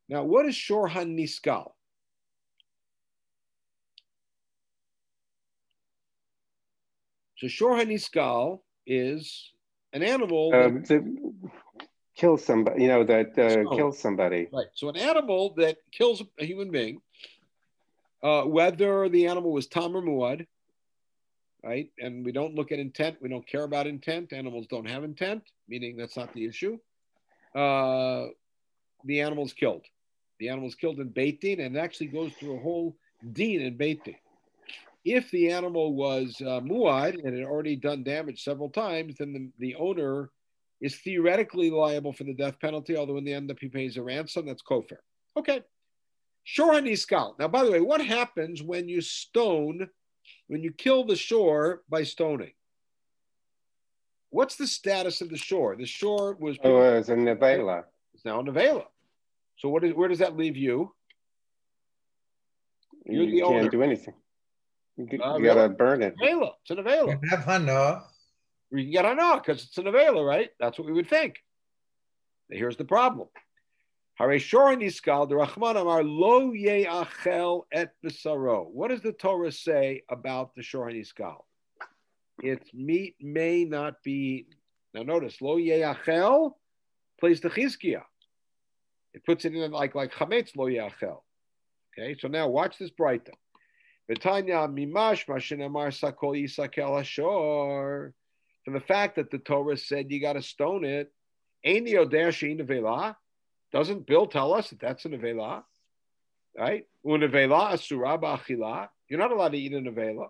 [0.08, 1.72] Now, what is Shorhan Niskal?
[7.38, 9.52] So Shorhan Niskal is
[9.94, 10.52] an animal.
[10.52, 11.50] that- Um, to
[12.16, 14.48] kill somebody, you know, that uh, So- kills somebody.
[14.52, 14.68] Right.
[14.74, 17.02] So an animal that kills a human being,
[18.24, 20.48] uh, whether the animal was Tam or Muad,
[21.64, 21.92] right?
[22.00, 23.22] And we don't look at intent.
[23.22, 24.32] We don't care about intent.
[24.32, 26.80] Animals don't have intent, meaning that's not the issue.
[27.54, 28.28] Uh,
[29.04, 29.86] the animal's killed.
[30.40, 32.96] The animal's killed in baiting and it actually goes through a whole
[33.34, 34.18] din in baiting.
[35.06, 39.52] If the animal was uh, muad and had already done damage several times, then the,
[39.60, 40.32] the owner
[40.82, 44.02] is theoretically liable for the death penalty, although in the end, if he pays a
[44.04, 44.98] ransom, that's kofar.
[45.38, 45.62] Okay.
[46.44, 47.38] Shor haniskal.
[47.40, 49.88] Now, by the way, what happens when you stone,
[50.48, 52.52] when you kill the shor by stoning?
[54.32, 55.76] What's the status of the shor?
[55.76, 57.84] The shor was Oh, uh, it's a nevela.
[58.14, 58.86] it's now a nevela.
[59.58, 60.94] So what is, where does that leave you?
[63.06, 63.70] You're You can't owner.
[63.70, 64.14] do anything.
[64.98, 65.76] You, g- Uh, gotta really?
[65.76, 66.16] burn it.
[66.18, 66.52] Nevela.
[66.62, 67.20] It's a nevela.
[67.22, 68.04] we have Hana,
[68.72, 70.50] We can get on because it's an nevela, right?
[70.60, 71.36] That's what we would think.
[72.50, 73.28] Here's the problem.
[74.16, 77.94] Hare shor niskal the Rahman amar lo ye'achel et.
[78.72, 81.44] What does the Torah say about the shor niskal?
[82.42, 84.12] Its meat may not be
[84.48, 84.54] eaten.
[84.94, 86.54] Now notice lo ye'achel
[87.20, 88.04] plays the chizkiah.
[89.14, 91.22] It puts it in like like chametz lo yachel.
[91.98, 93.32] Okay, so now watch this braita.
[94.10, 98.12] V'tanya mimash mashinamar sakol yisakel.
[98.64, 101.12] From the fact that the Torah said you got to stone it,
[101.64, 103.16] ain't nevela?
[103.72, 105.64] Doesn't Bill tell us that that's a nevela?
[106.58, 106.88] Right?
[107.06, 108.90] Unevela asura ba'achila.
[109.08, 110.30] You're not allowed to eat a nevela.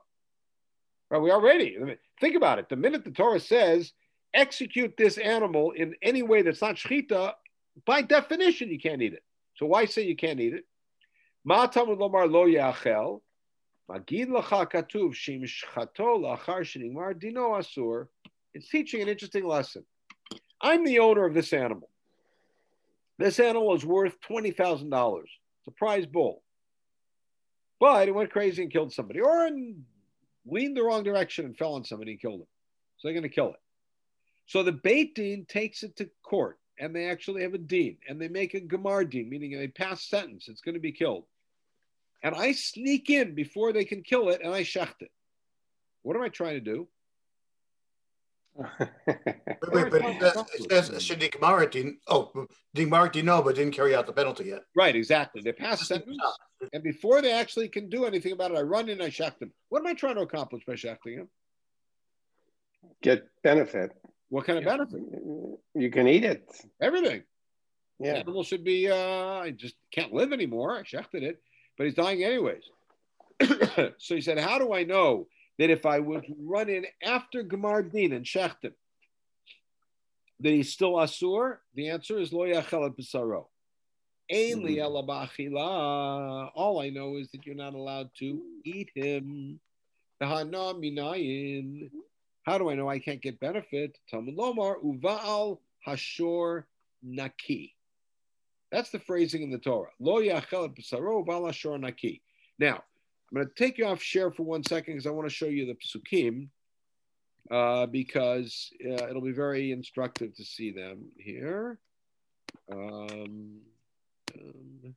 [1.09, 1.21] Right?
[1.21, 1.77] We already
[2.19, 2.67] think about it.
[2.69, 3.93] The minute the Torah says
[4.33, 7.33] execute this animal in any way that's not shchita,
[7.85, 9.23] by definition you can't eat it.
[9.55, 10.65] So why say you can't eat it?
[11.45, 13.21] Ma lomar lo yachel.
[18.53, 19.85] It's teaching an interesting lesson.
[20.59, 21.89] I'm the owner of this animal.
[23.19, 25.29] This animal is worth twenty thousand dollars.
[25.59, 26.41] It's a prize bull,
[27.79, 29.49] but it went crazy and killed somebody, or
[30.47, 32.47] leaned the wrong direction and fell on somebody and killed him.
[32.97, 33.61] So they're going to kill it.
[34.47, 38.19] So the Beit Din takes it to court, and they actually have a dean, and
[38.19, 40.47] they make a Gemar Din, meaning they pass sentence.
[40.47, 41.25] It's going to be killed
[42.25, 45.11] and I sneak in before they can kill it and I shecht it.
[46.01, 46.88] What am I trying to do?
[48.79, 48.89] wait,
[49.71, 50.21] wait, but it
[50.71, 54.45] says, it says Gemar Din, oh, Dimar didn't know, but didn't carry out the penalty
[54.45, 54.61] yet.
[54.75, 55.41] Right, exactly.
[55.43, 56.17] They pass sentence,
[56.73, 59.51] and before they actually can do anything about it, I run in, I shecht them.
[59.69, 61.27] What am I trying to accomplish by shechting him?
[63.03, 63.91] Get benefit.
[64.29, 65.01] What kind of benefit?
[65.75, 66.49] You can eat it.
[66.81, 67.23] Everything.
[67.99, 68.13] Yeah.
[68.13, 70.75] The animal should be, uh, I just can't live anymore.
[70.75, 71.39] I shechted it
[71.77, 72.63] but he's dying anyways.
[73.97, 75.27] so he said, How do I know
[75.59, 78.73] that if I would run in after Gemar Din and Shechtim,
[80.39, 81.57] that he's still Asur?
[81.73, 83.45] The answer is Lo Yachel B'saro.
[84.31, 85.57] Mm-hmm.
[86.55, 89.59] All I know is that you're not allowed to eat him.
[90.19, 90.43] How
[92.57, 93.97] do I know I can't get benefit?
[94.09, 96.63] Talmud Lomar, Uval Hashor
[97.03, 97.74] Naki.
[98.71, 99.89] That's the phrasing in the Torah.
[99.99, 102.21] Lo yachel b'saro naki.
[102.60, 102.75] Now,
[103.32, 105.47] I'm going to take you off share for one second because I want to show
[105.47, 106.49] you the psukim
[107.51, 111.80] uh, because uh, it'll be very instructive to see them here.
[112.71, 113.60] Um,
[114.34, 114.95] um,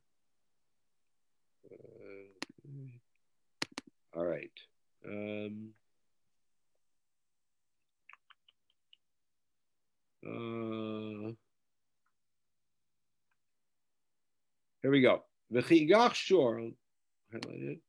[1.71, 1.77] uh,
[4.17, 4.51] all right.
[5.07, 5.69] Um,
[10.25, 11.48] uh,
[14.81, 15.23] Here we go.
[15.53, 16.71] V'chigach shor.
[17.33, 17.79] Highlighted.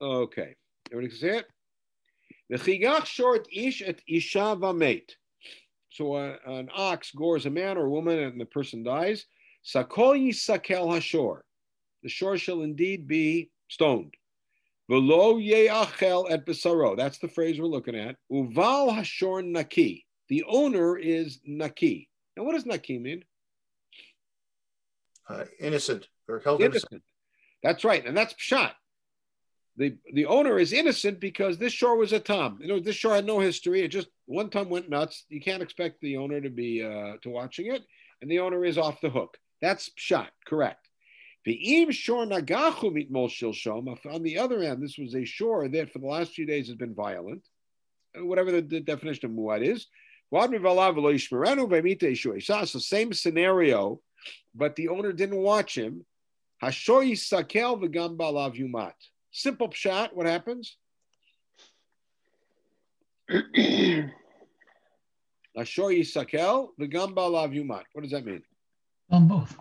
[0.00, 0.54] Okay.
[0.92, 1.46] Everybody see it?
[2.50, 5.10] The chigach short ish et isha vamet.
[5.90, 9.24] So uh, an ox gores a man or a woman and the person dies.
[9.64, 11.40] Sakol yisakel hashor.
[12.02, 14.14] The shore shall indeed be stoned.
[14.88, 16.96] Velo ye'achel et besaro.
[16.96, 18.16] That's the phrase we're looking at.
[18.30, 20.06] Uval hashorn naki.
[20.28, 22.08] The owner is naki.
[22.36, 23.24] Now, what does naki mean?
[25.28, 26.92] Uh, innocent or held innocent.
[26.92, 27.02] innocent.
[27.62, 28.72] That's right, and that's pshat.
[29.76, 32.58] The the owner is innocent because this shore was a Tam.
[32.60, 33.80] You know, this shore had no history.
[33.80, 35.24] It just one time went nuts.
[35.30, 37.82] You can't expect the owner to be uh, to watching it,
[38.20, 39.38] and the owner is off the hook.
[39.62, 40.88] That's pshat, correct.
[41.46, 41.52] On
[44.22, 46.94] the other hand, this was a shore that for the last few days has been
[46.94, 47.42] violent.
[48.16, 49.86] Whatever the, the definition of muad is.
[50.32, 50.62] It's
[52.72, 54.00] the same scenario,
[54.54, 56.06] but the owner didn't watch him.
[56.62, 58.94] Hashoy sakel v'gam balav yumat.
[59.30, 60.14] Simple pshat.
[60.14, 60.78] What happens?
[63.30, 64.10] Hashoy
[65.56, 67.82] sakel v'gam balav yumat.
[67.92, 68.42] What does that mean?
[69.10, 69.54] On both.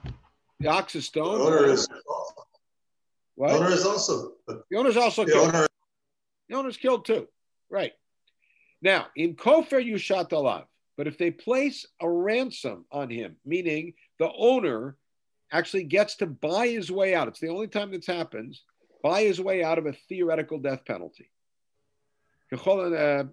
[0.63, 1.41] The ox is stoned.
[1.41, 1.87] The owner is.
[3.35, 3.49] What?
[3.49, 4.31] The owner is also.
[4.47, 5.47] The owner's also The killed.
[5.49, 5.67] owner.
[6.47, 7.27] The owner's killed too.
[7.69, 7.91] Right.
[8.81, 10.65] Now, in Kofer Yushat Alav,
[10.97, 14.95] but if they place a ransom on him, meaning the owner
[15.51, 18.63] actually gets to buy his way out, it's the only time this happens,
[19.01, 21.29] buy his way out of a theoretical death penalty.
[22.51, 23.23] uh,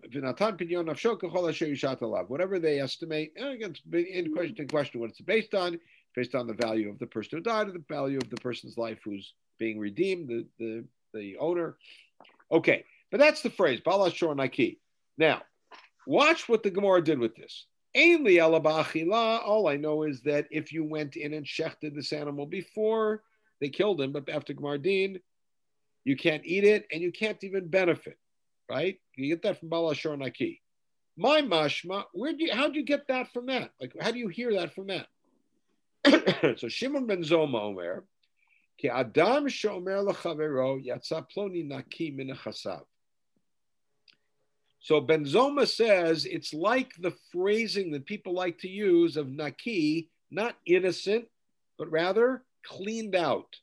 [2.26, 5.78] Whatever they estimate, again, it's in question, in question what it's based on
[6.14, 8.76] based on the value of the person who died or the value of the person's
[8.76, 10.84] life who's being redeemed, the, the,
[11.14, 11.76] the owner.
[12.50, 14.80] Okay, but that's the phrase, Balashor Naki.
[15.18, 15.42] Now,
[16.06, 17.66] watch what the Gemara did with this.
[17.94, 23.22] All I know is that if you went in and shechted this animal before
[23.60, 25.20] they killed him, but after Gmardin,
[26.04, 28.16] you can't eat it and you can't even benefit,
[28.70, 28.98] right?
[29.16, 30.62] You get that from Balashor Naki.
[31.16, 33.72] My mashma, where do you, how do you get that from that?
[33.80, 35.06] Like, how do you hear that from that?
[36.56, 38.04] so Shimon ben Zoma Omer,
[38.78, 42.34] Ki Adam Shomer Lechavero Yatsa Ploni Naki Min
[44.80, 50.56] So Benzoma says it's like the phrasing that people like to use of naki, not
[50.64, 51.26] innocent,
[51.78, 53.56] but rather cleaned out.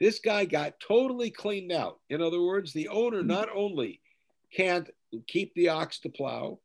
[0.00, 2.00] This guy got totally cleaned out.
[2.08, 4.00] In other words, the owner not only
[4.52, 4.88] can't
[5.28, 6.58] keep the ox to plow,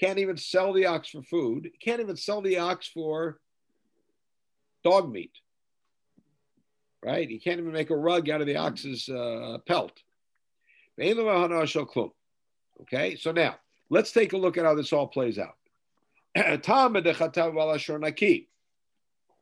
[0.00, 3.38] can't even sell the ox for food, can't even sell the ox for
[4.84, 5.32] dog meat.
[7.04, 7.28] Right?
[7.28, 9.92] You can't even make a rug out of the ox's uh, pelt.
[12.82, 13.56] Okay, so now
[13.90, 15.56] let's take a look at how this all plays out.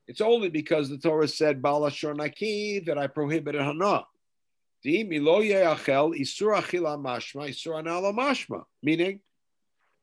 [0.09, 4.05] It's only because the Torah said Balashor that I prohibited Hana.
[4.85, 5.21] Meaning,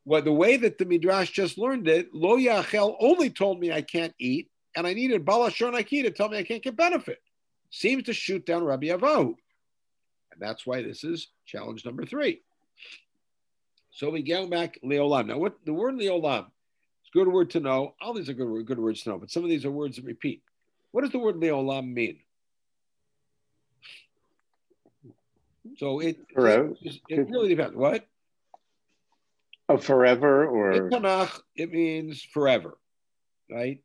[0.05, 3.81] well, the way that the Midrash just learned it, Lo Yachel only told me I
[3.81, 5.71] can't eat, and I needed Balashor
[6.03, 7.19] to tell me I can't get benefit.
[7.71, 9.35] Seems to shoot down Rabbi Avahu.
[10.31, 12.41] And that's why this is challenge number three.
[13.91, 15.27] So we go back Leolam.
[15.27, 16.45] Now, what the word Leolam?
[17.01, 17.95] It's a good word to know.
[18.01, 20.05] All these are good, good words to know, but some of these are words that
[20.05, 20.41] repeat.
[20.91, 22.19] What does the word Leolam mean?
[25.77, 26.73] So it, Forever.
[26.81, 27.75] it, it really depends.
[27.75, 28.07] What?
[29.67, 32.77] Oh, forever or In Tanakh, it means forever,
[33.51, 33.79] right?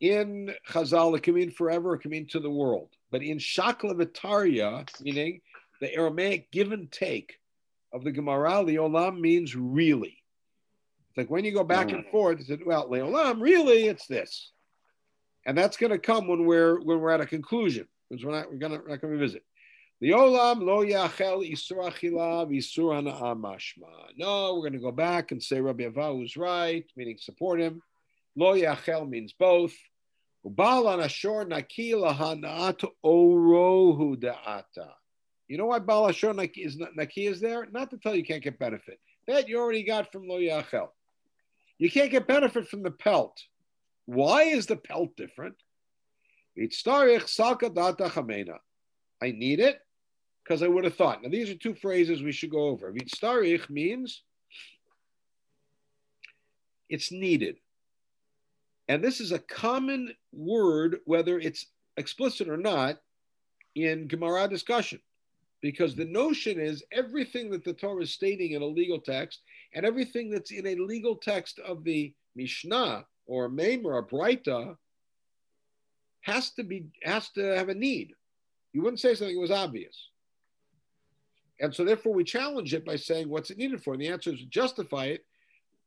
[0.00, 2.90] In Chazal, it can mean forever, it can mean to the world.
[3.10, 5.40] But in Shakla Vitaria, meaning
[5.80, 7.38] the Aramaic give and take
[7.92, 10.22] of the Gemara, Leolam means really.
[11.08, 12.10] It's like when you go back and mm.
[12.10, 14.52] forth, it said, well, Leolam, really, it's this.
[15.46, 18.50] And that's going to come when we're when we're at a conclusion, because we're not
[18.50, 19.44] we're gonna we're not going to revisit.
[20.02, 23.88] Leolam lo yachel isur achila v'isur hana'ah mashma.
[24.16, 27.80] No, we're going to go back and say Rabbi Ava was right, meaning support him.
[28.36, 29.74] Lo yachel means both.
[30.44, 34.92] Ubal anashor naki lahana'at orohu da'ata.
[35.48, 37.66] You know why Baal Ashur Naki is, Naki is there?
[37.70, 38.98] Not to tell you can't get benefit.
[39.28, 40.88] That you already got from Lo Yachel.
[41.78, 43.40] You can't get benefit from the pelt.
[44.06, 45.54] Why is the pelt different?
[46.58, 46.62] I
[49.30, 49.78] need it
[50.42, 51.22] because I would have thought.
[51.22, 52.92] Now, these are two phrases we should go over.
[52.92, 54.22] Vitztarich means
[56.88, 57.56] it's needed.
[58.88, 61.66] And this is a common word, whether it's
[61.96, 62.98] explicit or not,
[63.74, 65.00] in Gemara discussion
[65.60, 69.40] because the notion is everything that the Torah is stating in a legal text
[69.74, 74.76] and everything that's in a legal text of the Mishnah or Maimer or Braita
[76.20, 78.12] has to be has to have a need.
[78.72, 80.10] You wouldn't say something that was obvious.
[81.60, 83.94] And so therefore we challenge it by saying what's it needed for?
[83.94, 85.24] And the answer is justify it,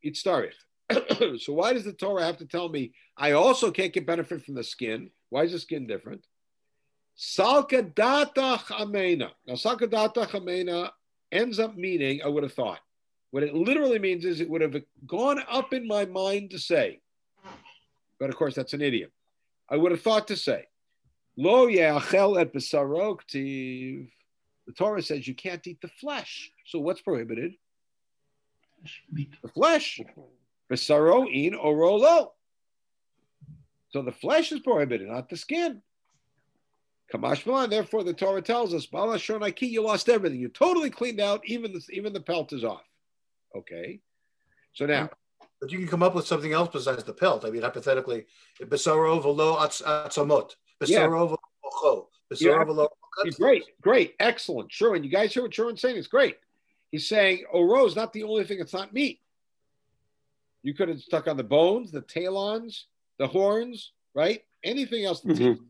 [0.02, 0.54] it's starich.
[1.40, 4.56] so why does the Torah have to tell me I also can't get benefit from
[4.56, 5.12] the skin?
[5.30, 6.26] Why is the skin different?
[7.18, 9.32] Salkadata chamena.
[9.46, 10.92] Now, salkadata chamena
[11.32, 12.80] ends up meaning, I would have thought.
[13.32, 14.76] What it literally means is it would have
[15.06, 17.00] gone up in my mind to say,
[18.20, 19.12] but of course that's an idiom.
[19.70, 20.66] I would have thought to say,
[21.38, 24.10] Lo ye'achel et besaroktiv.
[24.68, 26.52] The Torah says you can't eat the flesh.
[26.66, 27.54] So what's prohibited?
[29.12, 29.34] Meat.
[29.42, 30.02] The flesh.
[30.72, 32.30] Besaro in orolo.
[33.90, 35.82] So the flesh is prohibited, not the skin.
[37.14, 40.40] Kamashmalan, therefore the Torah tells us, Balashor Naki, you lost everything.
[40.40, 42.86] You totally cleaned out, even the even the pelt is off.
[43.56, 44.00] Okay.
[44.74, 45.10] So now
[45.60, 47.46] But you can come up with something else besides the pelt.
[47.46, 48.28] I mean, hypothetically,
[48.62, 50.56] Besaro velo atzamot.
[50.80, 51.36] Besaro
[51.84, 52.10] velo.
[52.32, 52.90] Besaro velo.
[53.38, 54.72] great, great, excellent.
[54.72, 54.94] Sure.
[54.94, 55.98] And you guys hear what Sherwin's saying?
[55.98, 56.38] It's great.
[56.92, 59.20] He's saying Oro is not the only thing that's not meat.
[60.64, 62.88] You could have stuck on the bones, the talons,
[63.18, 64.44] the horns, right?
[64.64, 65.22] Anything else.
[65.22, 65.38] The Mhm.
[65.58, 65.62] teeth.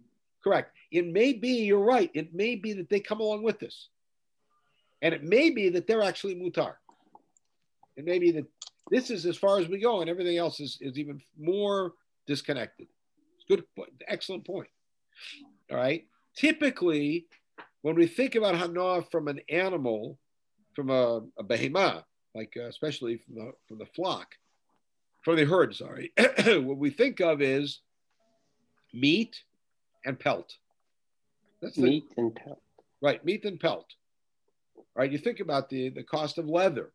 [0.44, 0.76] Correct.
[0.92, 2.10] It may be, you're right.
[2.14, 3.90] It may be that they come along with this.
[5.02, 6.76] And it may be that they're actually mutar.
[7.96, 8.46] It may be that
[8.90, 11.94] this is as far as we go and everything else is, is even more
[12.26, 12.88] disconnected.
[13.36, 13.92] It's good, point.
[14.08, 14.70] excellent point.
[15.70, 16.08] All right.
[16.36, 17.28] Typically,
[17.82, 20.18] when we think about hana from an animal,
[20.76, 24.36] from a, a behemah, like uh, especially from the from the flock,
[25.22, 27.80] from the herd, sorry, what we think of is
[28.94, 29.42] meat
[30.06, 30.56] and pelt.
[31.62, 32.62] That's the, meat and pelt.
[33.02, 33.88] Right, meat and pelt.
[34.76, 36.92] All right, you think about the, the cost of leather,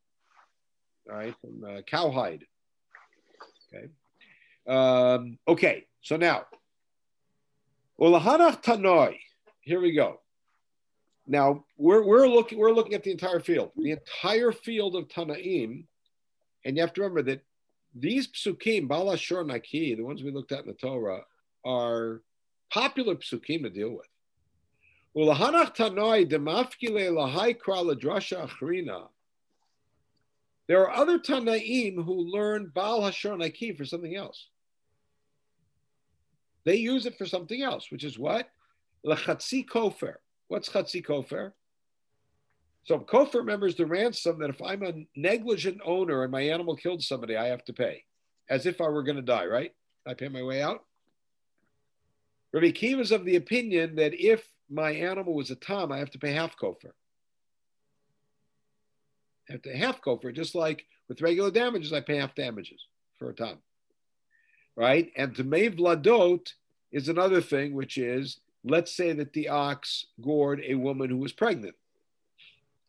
[1.11, 2.45] all right, from uh, cowhide.
[3.73, 3.89] Okay.
[4.67, 6.47] Um, okay, so now,
[8.01, 9.17] Ulahanach Tanoi.
[9.61, 10.21] Here we go.
[11.27, 15.85] Now we're, we're looking we're looking at the entire field, the entire field of Tanaim,
[16.65, 17.41] and you have to remember that
[17.95, 21.23] these psukim, Bala Shor Naki, the ones we looked at in the Torah,
[21.65, 22.23] are
[22.71, 24.09] popular psukim to deal with.
[25.15, 25.31] There
[30.81, 34.49] are other Tanaim who learn Baal Hashor Naki for something else.
[36.65, 38.49] They use it for something else, which is what?
[39.07, 40.15] Lechatzi kofer.
[40.49, 41.53] What's chatzi kofer?
[42.85, 47.03] So kofer remembers the ransom that if I'm a negligent owner and my animal killed
[47.03, 48.05] somebody, I have to pay,
[48.49, 49.47] as if I were going to die.
[49.47, 49.73] Right?
[50.07, 50.85] I pay my way out.
[52.53, 56.11] Rabbi Akiva is of the opinion that if my animal was a Tam, I have
[56.11, 56.93] to pay half kofer.
[59.49, 62.81] I have to half kofer, just like with regular damages, I pay half damages
[63.19, 63.59] for a Tam.
[64.77, 65.11] Right?
[65.17, 66.53] And to may vladot
[66.93, 71.33] is another thing, which is let's say that the ox gored a woman who was
[71.33, 71.75] pregnant,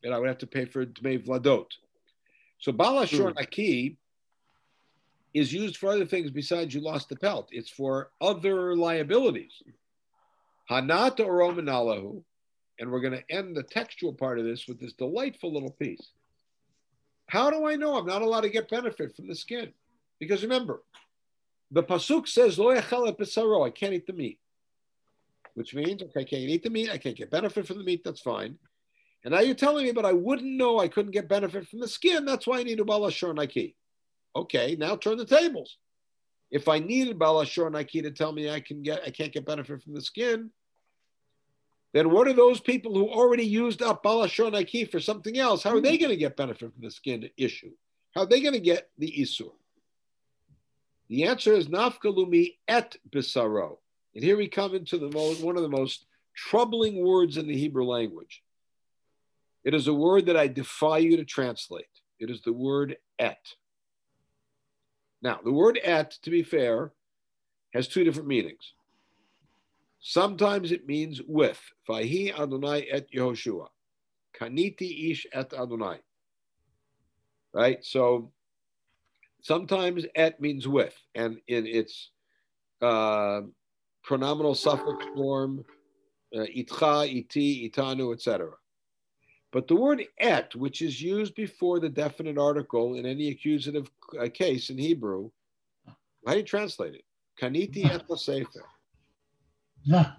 [0.02, 1.66] and I would have to pay for may vladot.
[2.58, 3.34] So balashor Hmm.
[3.34, 3.96] naki
[5.34, 7.48] is used for other things besides you lost the pelt.
[7.52, 9.62] It's for other liabilities.
[10.70, 12.22] Hanata orominalahu,
[12.78, 16.12] and we're going to end the textual part of this with this delightful little piece.
[17.28, 19.72] How do I know I'm not allowed to get benefit from the skin?
[20.18, 20.82] Because remember,
[21.70, 24.38] the pasuk says lo I can't eat the meat,
[25.54, 28.02] which means okay, I can't eat the meat, I can't get benefit from the meat.
[28.04, 28.58] That's fine.
[29.26, 31.88] And now you're telling me, but I wouldn't know I couldn't get benefit from the
[31.88, 32.24] skin.
[32.24, 33.74] That's why I need a balashor naki.
[34.36, 35.78] Okay, now turn the tables.
[36.52, 39.82] If I needed balashor naki to tell me I can get, I can't get benefit
[39.82, 40.52] from the skin,
[41.92, 45.64] then what are those people who already used up balashor naki for something else?
[45.64, 47.72] How are they going to get benefit from the skin issue?
[48.14, 49.50] How are they going to get the isur?
[51.08, 53.78] The answer is nafkalumi et bisaro.
[54.14, 57.56] And here we come into the most, one of the most troubling words in the
[57.56, 58.44] Hebrew language.
[59.66, 61.86] It is a word that I defy you to translate.
[62.20, 63.44] It is the word et.
[65.20, 66.92] Now, the word et, to be fair,
[67.74, 68.74] has two different meanings.
[69.98, 71.60] Sometimes it means with.
[71.88, 73.66] Vahi Adonai et Yehoshua.
[74.40, 75.98] Kaniti ish et Adonai.
[77.52, 77.84] Right?
[77.84, 78.30] So
[79.42, 82.12] sometimes et means with, and in its
[82.80, 83.40] uh,
[84.08, 85.64] pronominal suffix form,
[86.36, 88.50] uh, itcha, iti, itanu, etc.
[89.56, 93.90] But the word et, which is used before the definite article in any accusative
[94.20, 95.30] uh, case in Hebrew,
[96.26, 97.04] how do you translate it?
[97.40, 98.66] Kaniti et sefer.
[99.86, 100.12] The,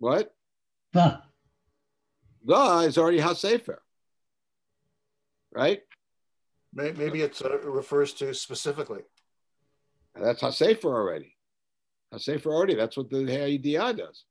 [0.00, 0.34] What?
[0.92, 1.20] the,
[2.44, 3.78] The is already hasefer.
[5.52, 5.82] Right?
[6.74, 9.02] Maybe it's, uh, it refers to specifically.
[10.16, 11.36] And that's hasefer already.
[12.12, 12.74] Hasefer already.
[12.74, 14.24] That's what the Hayidiyah does.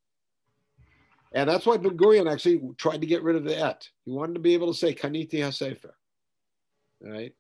[1.34, 3.88] And that's why Ben Gurion actually tried to get rid of the et.
[4.06, 5.92] He wanted to be able to say kaniti hasefer.
[7.02, 7.34] Right?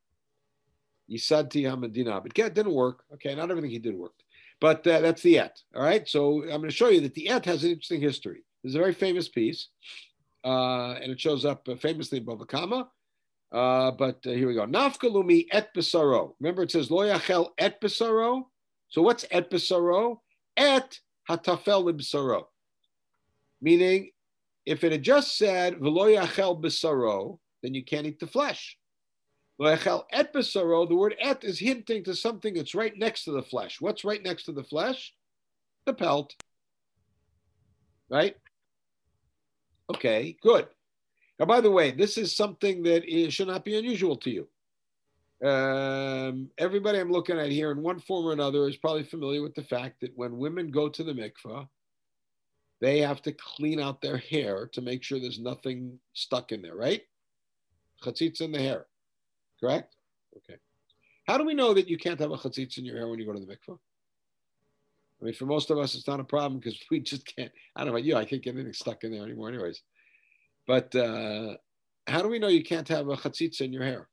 [1.09, 2.21] Yisadti hamadina.
[2.21, 3.03] But it didn't work.
[3.13, 4.23] Okay, not everything he did worked.
[4.59, 5.59] But uh, that's the et.
[5.75, 6.07] All right.
[6.07, 8.43] So I'm going to show you that the et has an interesting history.
[8.63, 9.69] There's a very famous piece,
[10.43, 12.89] uh, and it shows up uh, famously in Bava Kama.
[13.51, 14.65] Uh, but uh, here we go.
[14.65, 16.33] Nafkalumi et besaro.
[16.39, 18.43] Remember, it says lo yachel et besaro.
[18.89, 20.17] So what's et besaro?
[20.57, 22.45] Et hatafel libsaro.
[23.61, 24.11] Meaning,
[24.65, 28.77] if it had just said v'lo yachel besaro, then you can't eat the flesh.
[29.59, 30.87] Et besaro.
[30.87, 33.81] The word et is hinting to something that's right next to the flesh.
[33.81, 35.13] What's right next to the flesh?
[35.85, 36.35] The pelt.
[38.09, 38.35] Right.
[39.93, 40.37] Okay.
[40.41, 40.67] Good.
[41.39, 44.47] Now, by the way, this is something that is, should not be unusual to you.
[45.47, 49.53] Um, everybody I'm looking at here, in one form or another, is probably familiar with
[49.53, 51.67] the fact that when women go to the mikvah,
[52.79, 56.75] they have to clean out their hair to make sure there's nothing stuck in there,
[56.75, 57.01] right?
[58.03, 58.85] Chatzitz in the hair,
[59.59, 59.95] correct?
[60.37, 60.59] Okay.
[61.27, 63.25] How do we know that you can't have a chatzitz in your hair when you
[63.25, 63.77] go to the mikvah?
[65.19, 67.51] I mean, for most of us, it's not a problem because we just can't.
[67.75, 68.15] I don't know about you.
[68.15, 69.81] I can't get anything stuck in there anymore, anyways.
[70.67, 71.55] But uh,
[72.05, 74.07] how do we know you can't have a chatzitza in your hair?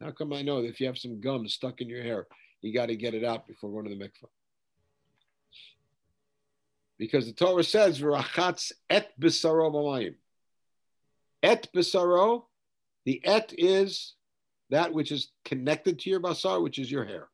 [0.00, 2.26] How come I know that if you have some gum stuck in your hair,
[2.62, 4.28] you got to get it out before going to the mikvah?
[6.98, 10.14] Because the Torah says, "V'rachatz et b'saro b'mayim."
[11.42, 12.44] Et b'saro,
[13.04, 14.14] the et is
[14.70, 17.28] that which is connected to your basar, which is your hair.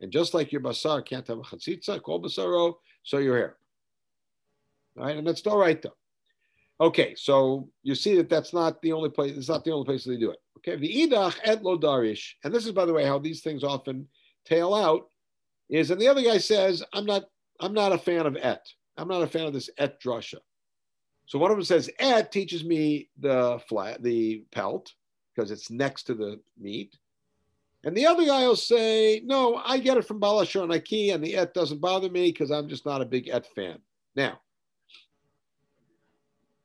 [0.00, 3.56] And just like your basar can't have a chatzitza, kol basaro, so your hair.
[4.96, 5.96] All right, and that's all right though.
[6.80, 9.36] Okay, so you see that that's not the only place.
[9.36, 10.38] It's not the only place they do it.
[10.58, 13.64] Okay, the idach et lo darish, and this is by the way how these things
[13.64, 14.08] often
[14.44, 15.08] tail out.
[15.68, 17.24] Is and the other guy says, I'm not,
[17.60, 18.66] I'm not a fan of et.
[18.96, 20.38] I'm not a fan of this et drasha.
[21.26, 24.92] So one of them says et teaches me the flat, the pelt,
[25.34, 26.96] because it's next to the meat.
[27.84, 31.36] And the other guy will say, no, I get it from Balashor Naki, and the
[31.36, 33.78] et doesn't bother me because I'm just not a big et fan.
[34.16, 34.40] Now,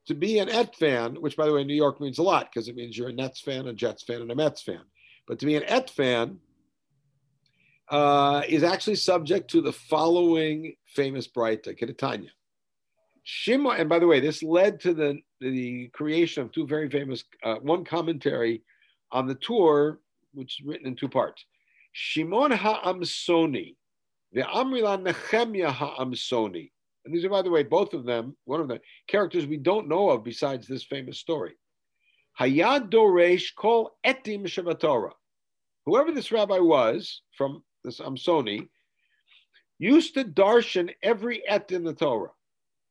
[0.07, 2.67] to be an Et fan, which by the way, New York means a lot because
[2.67, 4.81] it means you're a Nets fan, a Jets fan, and a Mets fan.
[5.27, 6.39] But to be an Et fan
[7.89, 12.29] uh, is actually subject to the following famous Braita, Kedatanya.
[13.23, 17.23] Shimon, and by the way, this led to the, the creation of two very famous,
[17.43, 18.63] uh, one commentary
[19.11, 19.99] on the tour,
[20.33, 21.45] which is written in two parts.
[21.93, 23.75] Shimon Ha'amsoni,
[24.33, 26.71] the Amrila Nehemia Ha'amsoni.
[27.05, 29.87] And these are, by the way, both of them, one of the characters we don't
[29.87, 31.53] know of besides this famous story.
[32.39, 35.11] Hayad Doresh Kol Etim Shabbatorah.
[35.85, 38.67] Whoever this rabbi was from this Amsoni
[39.79, 42.31] used to darshan every et in the Torah.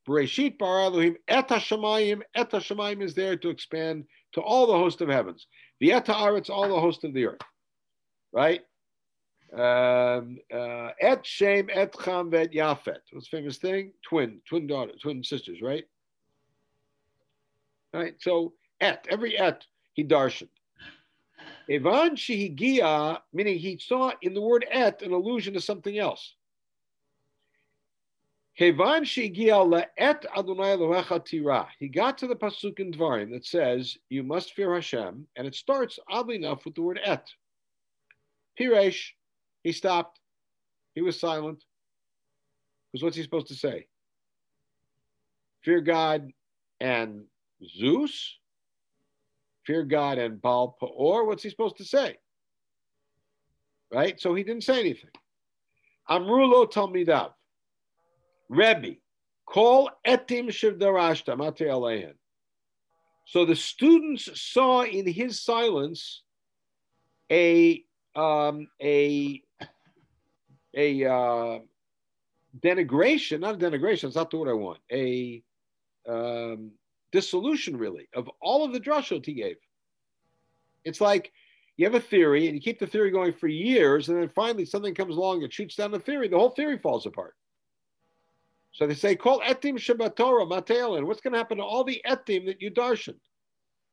[0.07, 5.01] Bereshit bar Elohim et hashamayim et hashamayim is there to expand to all the host
[5.01, 5.47] of heavens.
[5.81, 7.41] The et all the host of the earth,
[8.33, 8.63] right?
[9.53, 13.01] Um, uh, et Shem et Cham vet Yafet.
[13.13, 13.93] What's the famous thing?
[14.03, 15.85] Twin, twin daughters, twin sisters, right?
[17.93, 18.15] Right.
[18.19, 20.49] So et every et he darshaned.
[21.69, 26.35] Evan shehigia, meaning he saw in the word et an allusion to something else.
[28.59, 31.67] Le'et Adonai.
[31.79, 35.55] He got to the pasuk in Dvarim that says, "You must fear Hashem," and it
[35.55, 37.33] starts oddly enough with the word et.
[38.59, 39.13] Piresh,
[39.63, 40.21] he stopped.
[40.95, 41.65] He was silent.
[42.93, 43.87] Because what's he supposed to say?
[45.63, 46.33] Fear God
[46.81, 47.25] and
[47.65, 48.39] Zeus?
[49.67, 52.17] Fear God and Baal Peor, what's he supposed to say?
[53.93, 54.21] Right?
[54.21, 55.11] So he didn't say anything.
[56.09, 57.33] Amrulo Talmidav,
[58.49, 58.97] Rebbe,
[59.47, 62.15] call etim shivdarashta mate alehin.
[63.25, 66.23] So the students saw in his silence
[67.31, 67.85] a
[68.15, 69.43] um, a
[70.75, 71.59] a uh,
[72.59, 74.03] denigration, not a denigration.
[74.03, 74.81] That's not the word I want.
[74.91, 75.43] A
[76.09, 76.73] um,
[77.13, 79.57] dissolution, really, of all of the drushot he gave.
[80.85, 81.33] It's like
[81.77, 84.65] you have a theory and you keep the theory going for years, and then finally
[84.65, 86.29] something comes along and shoots down the theory.
[86.29, 87.35] The whole theory falls apart.
[88.73, 91.05] So they say, call etim Shabbatorah mateilin.
[91.05, 93.21] What's going to happen to all the etim that you darshaned?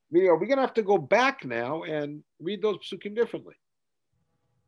[0.09, 3.55] Meaning, are we going to have to go back now and read those psukim differently?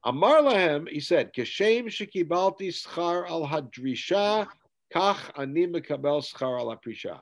[0.04, 4.48] Amar lahem, he said, Keshem shekibalti schar al hadrisha,
[4.94, 7.22] kach ani mekabel schar al aprisha.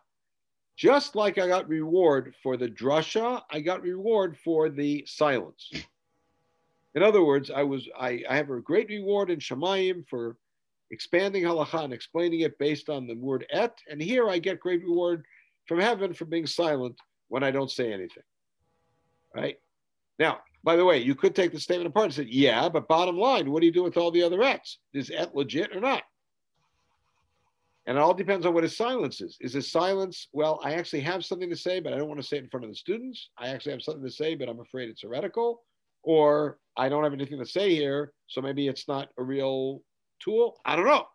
[0.80, 5.70] Just like I got reward for the drasha, I got reward for the silence.
[6.96, 10.38] In other words, I was I, I have a great reward in Shemayim for
[10.90, 14.82] expanding halacha and explaining it based on the word et, and here I get great
[14.82, 15.26] reward
[15.66, 16.96] from heaven for being silent
[17.28, 18.24] when I don't say anything.
[19.36, 19.60] Right?
[20.18, 23.18] Now, by the way, you could take the statement apart and say, yeah, but bottom
[23.18, 24.78] line, what do you do with all the other ets?
[24.94, 26.04] Is et legit or not?
[27.90, 29.36] And it all depends on what his silence is.
[29.42, 32.28] Is his silence, well, I actually have something to say, but I don't want to
[32.28, 33.32] say it in front of the students.
[33.36, 35.64] I actually have something to say, but I'm afraid it's heretical.
[36.04, 39.82] Or I don't have anything to say here, so maybe it's not a real
[40.20, 40.60] tool.
[40.64, 41.08] I don't know.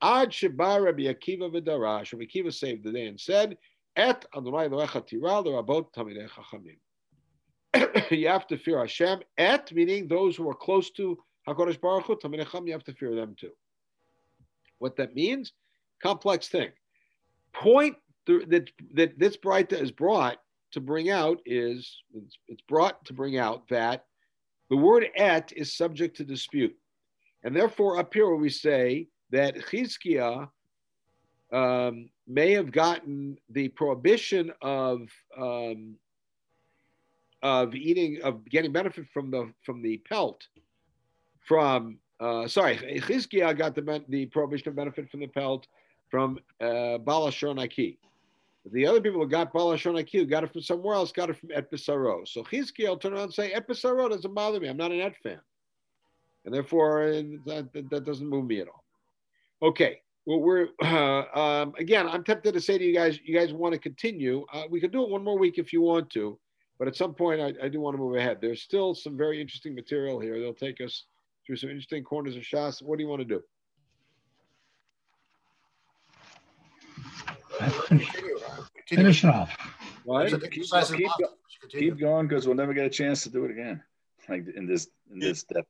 [0.00, 2.12] Ad Sheba Rabbi Akiva v'darash.
[2.12, 3.58] Rabbi Akiva saved the day and said,
[3.96, 6.78] Et Adonai loecha tira l'rabot tamidei chachamim.
[8.12, 9.22] You have to fear Hashem.
[9.38, 11.18] Et, meaning those who are close to
[11.48, 13.50] HaKadosh Baruch Hu, tamidei you have to fear them too.
[14.82, 15.52] What that means,
[16.02, 16.70] complex thing.
[17.52, 17.94] Point
[18.26, 20.38] th- that, that this Braita is brought
[20.72, 22.02] to bring out is
[22.48, 24.06] it's, brought to bring out that
[24.70, 26.74] the word et is subject to dispute.
[27.44, 30.48] And therefore, up here we say that Chizkiah
[31.52, 35.08] um, may have gotten the prohibition of
[35.38, 35.94] um,
[37.40, 40.42] of eating of getting benefit from the from the pelt
[41.46, 45.66] from uh, sorry, Chizkiah got the, the prohibition benefit from the pelt
[46.08, 47.98] from uh, Balashor Naki.
[48.70, 51.50] The other people who got Balashor Naki, got it from somewhere else, got it from
[51.52, 52.26] Et Bisaro.
[52.28, 54.68] So Chizkiah will turn around and say, Et Bisaro doesn't bother me.
[54.68, 55.40] I'm not an Et fan.
[56.44, 58.84] And therefore, uh, that, that doesn't move me at all.
[59.62, 60.00] Okay.
[60.24, 62.06] Well, we're uh, um, again.
[62.06, 64.46] I'm tempted to say to you guys, you guys want to continue.
[64.52, 66.38] Uh, we could do it one more week if you want to,
[66.78, 68.38] but at some point, I, I do want to move ahead.
[68.40, 70.38] There's still some very interesting material here.
[70.38, 71.04] They'll take us
[71.46, 72.82] through some interesting corners of Shas.
[72.82, 73.42] What do you want to do?
[78.88, 79.56] Finish it off.
[80.04, 80.28] What?
[80.50, 81.10] Keep, keep,
[81.70, 83.82] keep going because we'll never get a chance to do it again,
[84.28, 85.68] like in this in this depth.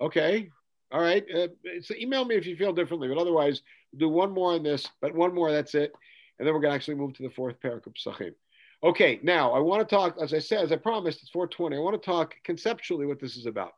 [0.00, 0.50] Okay.
[0.92, 1.24] All right.
[1.34, 1.48] Uh,
[1.82, 4.88] so email me if you feel differently, but otherwise, we'll do one more on this,
[5.00, 5.92] but one more, that's it.
[6.38, 8.34] And then we're going to actually move to the fourth parak of Psachim.
[8.82, 11.76] Okay, now I want to talk, as I said, as I promised, it's 420.
[11.76, 13.72] I want to talk conceptually what this is about.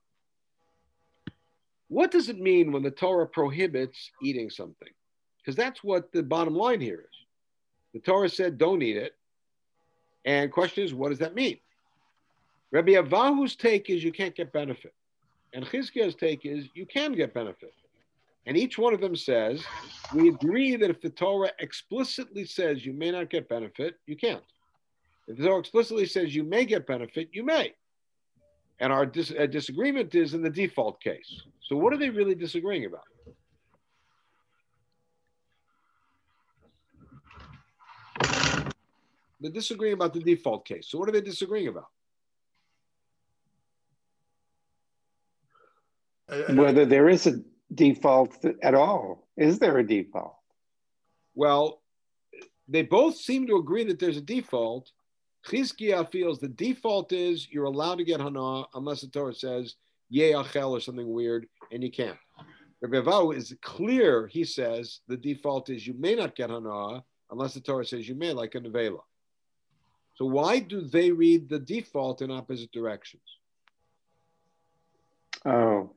[1.88, 4.88] What does it mean when the Torah prohibits eating something?
[5.38, 7.16] Because that's what the bottom line here is.
[7.94, 9.14] The Torah said, don't eat it.
[10.24, 11.58] And question is, what does that mean?
[12.72, 14.92] Rabbi Avahu's take is you can't get benefit.
[15.54, 17.72] And Chizkiah's take is you can get benefit.
[18.46, 19.62] And each one of them says,
[20.12, 24.42] we agree that if the Torah explicitly says you may not get benefit, you can't.
[25.28, 27.74] If the Torah explicitly says you may get benefit, you may.
[28.78, 31.42] And our dis- uh, disagreement is in the default case.
[31.62, 33.04] So, what are they really disagreeing about?
[39.40, 40.88] They're disagreeing about the default case.
[40.88, 41.88] So, what are they disagreeing about?
[46.56, 47.40] Whether there is a
[47.72, 49.28] default at all.
[49.36, 50.36] Is there a default?
[51.34, 51.82] Well,
[52.68, 54.90] they both seem to agree that there's a default.
[55.46, 59.76] Chizkiah feels the default is you're allowed to get hana unless the Torah says
[60.08, 62.18] yeh achel or something weird, and you can't.
[62.80, 64.26] Rabbi Avahu is clear.
[64.26, 68.14] He says the default is you may not get hana unless the Torah says you
[68.14, 69.00] may, like a nevela.
[70.14, 73.22] So why do they read the default in opposite directions?
[75.44, 75.92] Oh,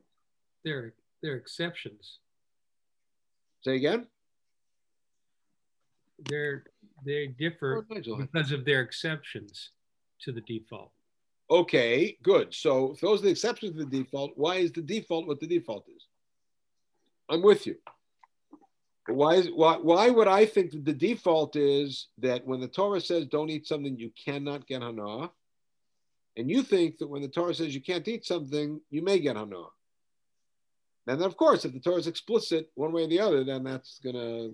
[0.64, 0.92] They're,
[1.22, 2.18] they're exceptions.
[3.62, 4.06] Say again.
[6.28, 6.64] They're,
[7.04, 9.70] they differ Oh, because of their exceptions
[10.22, 10.92] to the default.
[11.50, 12.54] Okay, good.
[12.54, 15.46] So if those are the exceptions to the default, why is the default what the
[15.46, 16.06] default is?
[17.28, 17.76] I'm with you.
[19.08, 23.00] Why is why why would I think that the default is that when the Torah
[23.00, 25.30] says don't eat something you cannot get hana,
[26.36, 29.36] and you think that when the Torah says you can't eat something you may get
[29.36, 29.64] hana.
[31.06, 33.64] And then of course, if the Torah is explicit one way or the other, then
[33.64, 34.50] that's gonna.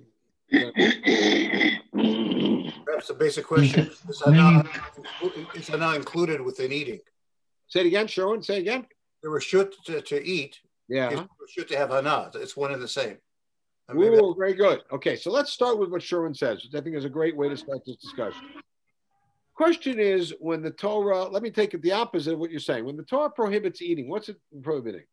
[2.87, 4.65] Perhaps the basic question is, is hana,
[5.57, 7.01] is hana included within eating?
[7.67, 8.43] Say it again, Sherwin.
[8.43, 8.87] Say it again.
[9.23, 11.11] There were shoot to, to eat, Yeah.
[11.11, 11.21] is
[11.51, 12.31] shoot to have hana.
[12.37, 13.19] It's one and the same.
[13.89, 14.83] I mean, Ooh, very good.
[14.93, 17.49] Okay, so let's start with what Sherwin says, which I think is a great way
[17.49, 18.43] to start this discussion.
[19.55, 22.85] Question is when the Torah, let me take it the opposite of what you're saying.
[22.85, 25.05] When the Torah prohibits eating, what's it prohibiting?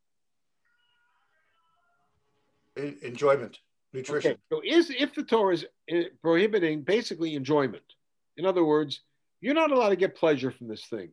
[2.76, 3.60] enjoyment,
[3.94, 4.32] nutrition.
[4.32, 7.84] Okay, so is if the Torah is eh, prohibiting basically enjoyment,
[8.38, 9.02] in other words,
[9.42, 11.10] you're not allowed to get pleasure from this thing,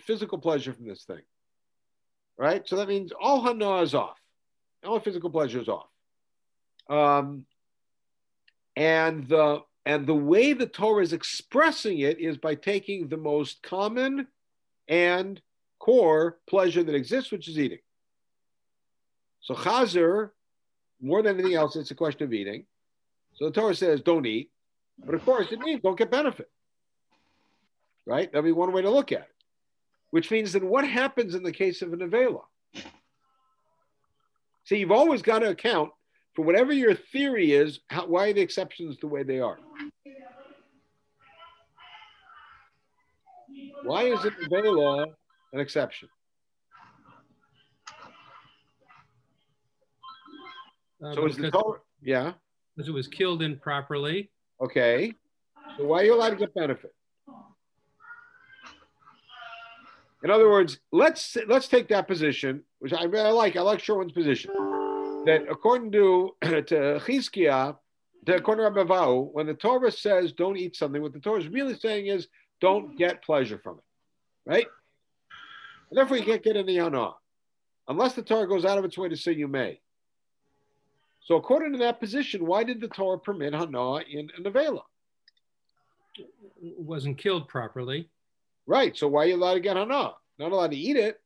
[0.00, 1.22] physical pleasure from this thing,
[2.36, 2.66] right?
[2.66, 4.20] So that means all hana is off,
[4.84, 5.88] all physical pleasure is off,
[6.88, 7.46] um,
[8.74, 13.62] and the and the way the Torah is expressing it is by taking the most
[13.62, 14.26] common
[14.88, 15.40] and
[15.78, 17.78] core pleasure that exists, which is eating.
[19.42, 20.30] So chazer
[21.00, 22.64] more than anything else, it's a question of eating.
[23.34, 24.50] So the Torah says don't eat,
[25.04, 26.50] but of course it means don't get benefit.
[28.06, 28.30] Right?
[28.30, 29.34] That'd be one way to look at it.
[30.10, 32.42] Which means then what happens in the case of an nevela?
[34.64, 35.90] See, you've always got to account
[36.36, 39.58] for whatever your theory is, how, why are the exceptions the way they are?
[43.84, 45.06] Why is it nevela
[45.52, 46.08] an exception?
[51.06, 52.32] Uh, So is the Torah, yeah,
[52.74, 54.30] because it was killed improperly.
[54.60, 55.12] okay.
[55.76, 56.94] So why are you allowed to get benefit?
[60.24, 63.56] In other words, let's let's take that position, which I, I like.
[63.56, 64.50] I like Sherwin's position.
[65.26, 67.76] That according to to Chizkiah,
[68.26, 71.40] to, according to Rabbi Vau, when the Torah says don't eat something, what the Torah
[71.40, 72.28] is really saying is
[72.60, 73.84] don't get pleasure from it,
[74.50, 74.66] right?
[75.90, 77.10] And therefore, you can't get any hana
[77.88, 79.80] unless the Torah goes out of its way to say you may.
[81.26, 84.82] So, according to that position, why did the Torah permit hana in a nevela?
[86.16, 88.08] It wasn't killed properly.
[88.64, 88.96] Right.
[88.96, 90.12] So, why are you allowed to get hana?
[90.38, 91.20] Not allowed to eat it.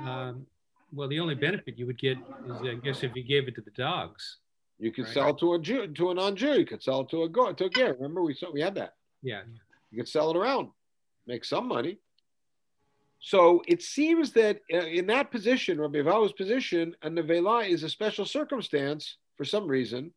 [0.00, 0.46] Um,
[0.92, 3.62] well, the only benefit you would get is, I guess, if you gave it to
[3.62, 4.36] the dogs.
[4.78, 5.14] You could Right.
[5.14, 6.60] sell it to a Jew, to a non-Jew.
[6.60, 7.94] You could sell it to a go to a ger.
[7.94, 8.94] Remember, we saw we had that.
[9.22, 9.42] Yeah.
[9.90, 10.70] You could sell it around,
[11.26, 11.98] make some money.
[13.20, 17.88] So it seems that uh, in that position, Rabbi Avahu's position, a nevela is a
[17.88, 20.12] special circumstance for some reason,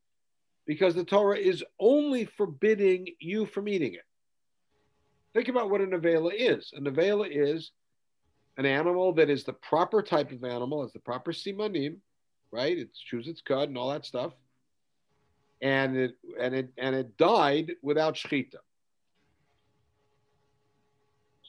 [0.68, 4.06] because the Torah is only forbidding you from eating it.
[5.34, 6.72] Think about what a nevela is.
[6.76, 7.72] A nevela is
[8.58, 11.98] an animal that is the proper type of animal, it's the proper simanim,
[12.52, 12.78] right?
[12.78, 14.34] It chews its cud and all that stuff,
[15.62, 18.58] and it and it and it died without shechita.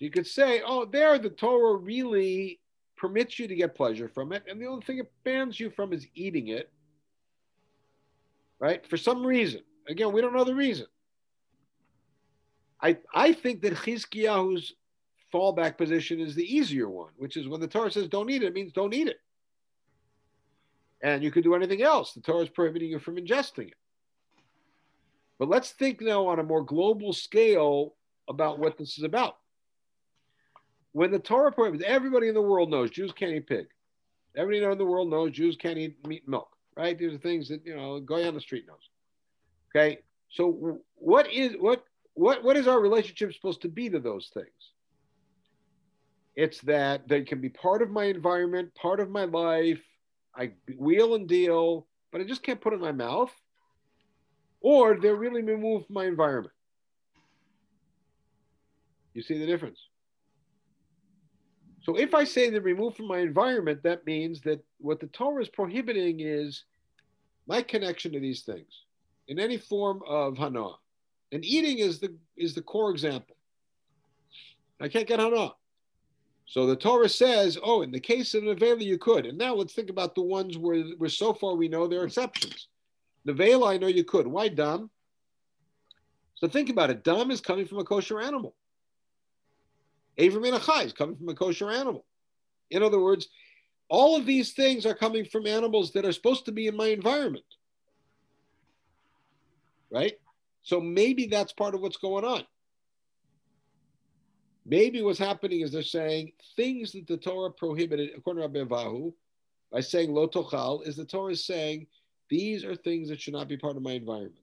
[0.03, 2.59] You could say, oh, there the Torah really
[2.97, 5.93] permits you to get pleasure from it, and the only thing it bans you from
[5.93, 6.73] is eating it,
[8.59, 8.85] right?
[8.89, 9.61] For some reason.
[9.89, 10.87] Again, we don't know the reason.
[12.81, 14.75] I I think that Chizkiyahu's
[15.33, 18.47] fallback position is the easier one, which is when the Torah says don't eat it,
[18.47, 19.21] it means don't eat it.
[21.01, 22.13] And you could do anything else.
[22.13, 23.79] The Torah is prohibiting you from ingesting it.
[25.39, 27.95] But let's think now on a more global scale
[28.29, 29.37] about what this is about.
[30.93, 33.67] When the Torah prohibits, everybody in the world knows Jews can't eat pig.
[34.37, 36.97] Everybody in the world knows Jews can't eat meat and milk, right?
[36.97, 38.89] These are things that you know, going on the street knows.
[39.75, 41.85] Okay, so what is what
[42.15, 44.49] what what is our relationship supposed to be to those things?
[46.35, 49.81] It's that they can be part of my environment, part of my life.
[50.35, 53.31] I wheel and deal, but I just can't put it in my mouth.
[54.61, 56.55] Or they're really removed from my environment.
[59.13, 59.79] You see the difference?
[61.83, 65.43] So if I say they're removed from my environment, that means that what the Torah
[65.43, 66.65] is prohibiting is
[67.47, 68.85] my connection to these things
[69.27, 70.69] in any form of hana.
[71.33, 73.37] And eating is the is the core example.
[74.81, 75.53] I can't get hana.
[76.47, 79.27] So the Torah says, oh, in the case of Nevela, you could.
[79.27, 82.05] And now let's think about the ones where, where so far we know there are
[82.05, 82.69] exceptions.
[83.27, 84.27] Nevela, I know you could.
[84.27, 84.91] Why dam?
[86.35, 87.05] So think about it.
[87.05, 88.55] Dam is coming from a kosher animal.
[90.19, 92.05] Aver min Achai is coming from a kosher animal.
[92.71, 93.29] In other words,
[93.89, 96.87] all of these things are coming from animals that are supposed to be in my
[96.87, 97.45] environment.
[99.91, 100.15] Right?
[100.63, 102.45] So maybe that's part of what's going on.
[104.65, 109.13] Maybe what's happening is they're saying things that the Torah prohibited, according to Rabbi Vahu,
[109.73, 111.87] by saying lo tochal, is the Torah is saying
[112.31, 114.37] these are things that should not be part of my environment.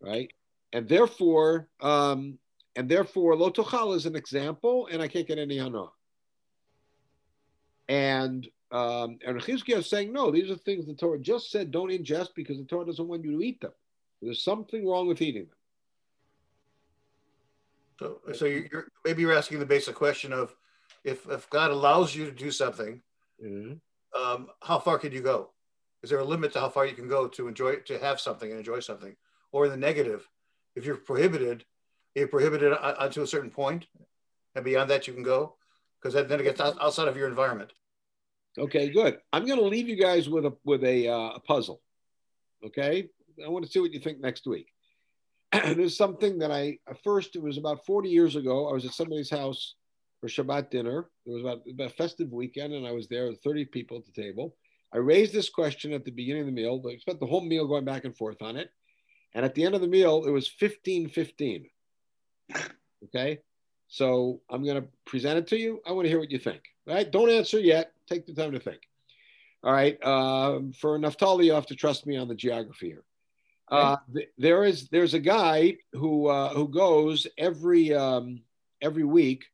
[0.00, 0.32] Right?
[0.72, 2.38] And therefore, um,
[2.76, 5.86] and therefore, lo tochal is an example, and I can't get any hana.
[7.88, 11.90] And um, and Chizkiah is saying, no, these are things the Torah just said don't
[11.90, 13.72] ingest because the Torah doesn't want you to eat them.
[14.20, 15.56] There's something wrong with eating them.
[18.00, 20.54] So, so you're maybe you're asking the basic question of
[21.04, 23.00] if if God allows you to do something,
[23.44, 23.74] mm-hmm.
[24.20, 25.50] um, how far can you go?
[26.02, 28.50] Is there a limit to how far you can go to enjoy to have something
[28.50, 29.14] and enjoy something?
[29.52, 30.28] Or in the negative,
[30.74, 31.64] if you're prohibited,
[32.14, 33.86] you're prohibited unto a certain point,
[34.54, 35.56] and beyond that you can go,
[36.00, 37.72] because then it gets outside of your environment.
[38.56, 39.18] Okay, good.
[39.32, 41.80] I'm going to leave you guys with a with a, uh, a puzzle.
[42.64, 43.08] Okay,
[43.44, 44.68] I want to see what you think next week.
[45.52, 48.68] there's something that I first it was about 40 years ago.
[48.68, 49.74] I was at somebody's house
[50.20, 51.10] for Shabbat dinner.
[51.26, 54.04] It was about, about a festive weekend, and I was there with 30 people at
[54.06, 54.56] the table.
[54.92, 56.80] I raised this question at the beginning of the meal.
[56.88, 58.70] I spent the whole meal going back and forth on it.
[59.34, 61.66] And at the end of the meal, it was 15 15.
[63.04, 63.38] Okay.
[63.88, 65.80] So I'm going to present it to you.
[65.86, 66.62] I want to hear what you think.
[66.86, 67.10] Right?
[67.10, 67.92] Don't answer yet.
[68.08, 68.80] Take the time to think.
[69.62, 69.98] All right.
[70.02, 73.04] Uh, for Naftali, you have to trust me on the geography here.
[73.68, 73.96] Uh,
[74.36, 78.42] there is there's a guy who uh, who goes every um,
[78.82, 79.46] every week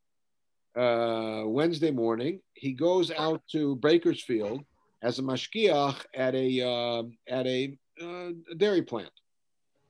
[0.76, 2.40] uh, Wednesday morning.
[2.54, 4.64] He goes out to Bakersfield
[5.02, 9.12] as a mashgiach at a um, at a uh, dairy plant.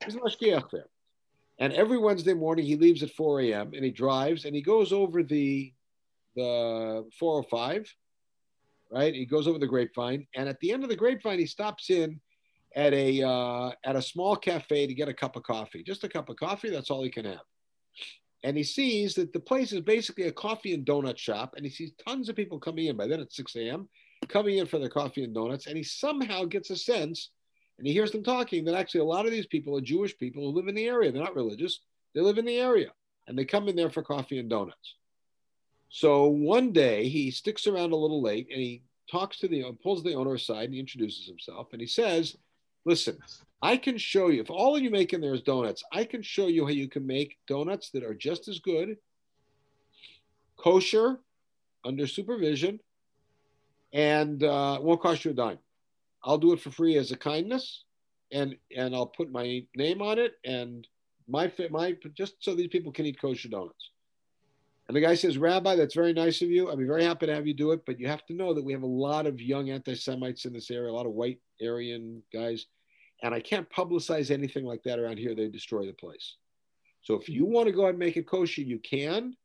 [0.05, 0.87] He's a mashgiach there,
[1.61, 3.73] and every Wednesday morning he leaves at 4 a.m.
[3.73, 5.71] and he drives and he goes over the
[6.35, 7.93] the 405.
[8.91, 11.89] Right, he goes over the grapevine, and at the end of the grapevine, he stops
[11.89, 12.19] in
[12.75, 16.09] at a uh, at a small cafe to get a cup of coffee, just a
[16.09, 16.69] cup of coffee.
[16.69, 17.45] That's all he can have.
[18.43, 21.71] And he sees that the place is basically a coffee and donut shop, and he
[21.71, 22.97] sees tons of people coming in.
[22.97, 23.87] By then it's 6 a.m.
[24.27, 27.29] coming in for their coffee and donuts, and he somehow gets a sense,
[27.77, 30.43] and he hears them talking that actually a lot of these people are Jewish people
[30.43, 31.11] who live in the area.
[31.11, 31.79] They're not religious;
[32.13, 32.91] they live in the area,
[33.27, 34.95] and they come in there for coffee and donuts.
[35.89, 40.03] So one day he sticks around a little late, and he talks to the pulls
[40.03, 42.37] the owner aside, and he introduces himself, and he says
[42.85, 43.17] Listen,
[43.61, 46.47] I can show you, if all you make in there is donuts, I can show
[46.47, 48.97] you how you can make donuts that are just as good,
[50.57, 51.19] kosher,
[51.85, 52.79] under supervision,
[53.93, 55.59] and uh, won't cost you a dime.
[56.23, 57.83] I'll do it for free as a kindness,
[58.31, 60.87] and and I'll put my name on it and
[61.27, 63.91] my my just so these people can eat kosher donuts.
[64.87, 66.69] And the guy says, Rabbi, that's very nice of you.
[66.69, 68.63] I'd be very happy to have you do it, but you have to know that
[68.63, 71.39] we have a lot of young anti Semites in this area, a lot of white
[71.61, 72.65] Aryan guys.
[73.23, 75.33] And I can't publicize anything like that around here.
[75.33, 76.35] They destroy the place.
[77.03, 79.35] So if you want to go ahead and make it kosher, you can,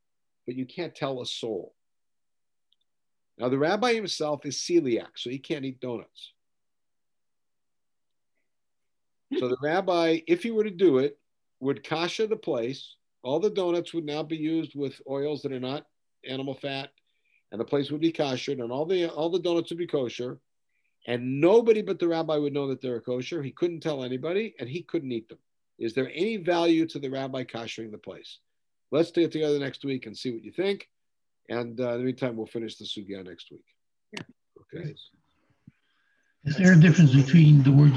[0.46, 1.74] but you can't tell a soul.
[3.38, 6.32] Now, the rabbi himself is celiac, so he can't eat donuts.
[9.38, 11.18] So the rabbi, if he were to do it,
[11.60, 12.96] would kasha the place
[13.26, 15.86] all the donuts would now be used with oils that are not
[16.28, 16.90] animal fat,
[17.50, 20.38] and the place would be kosher, and all the all the donuts would be kosher,
[21.08, 23.42] and nobody but the rabbi would know that they're kosher.
[23.42, 25.38] He couldn't tell anybody, and he couldn't eat them.
[25.78, 28.38] Is there any value to the rabbi koshering the place?
[28.92, 30.88] Let's get together next week and see what you think.
[31.48, 33.64] And uh, in the meantime, we'll finish the sugya next week.
[34.72, 34.94] Okay.
[36.44, 37.92] Is there a difference between the word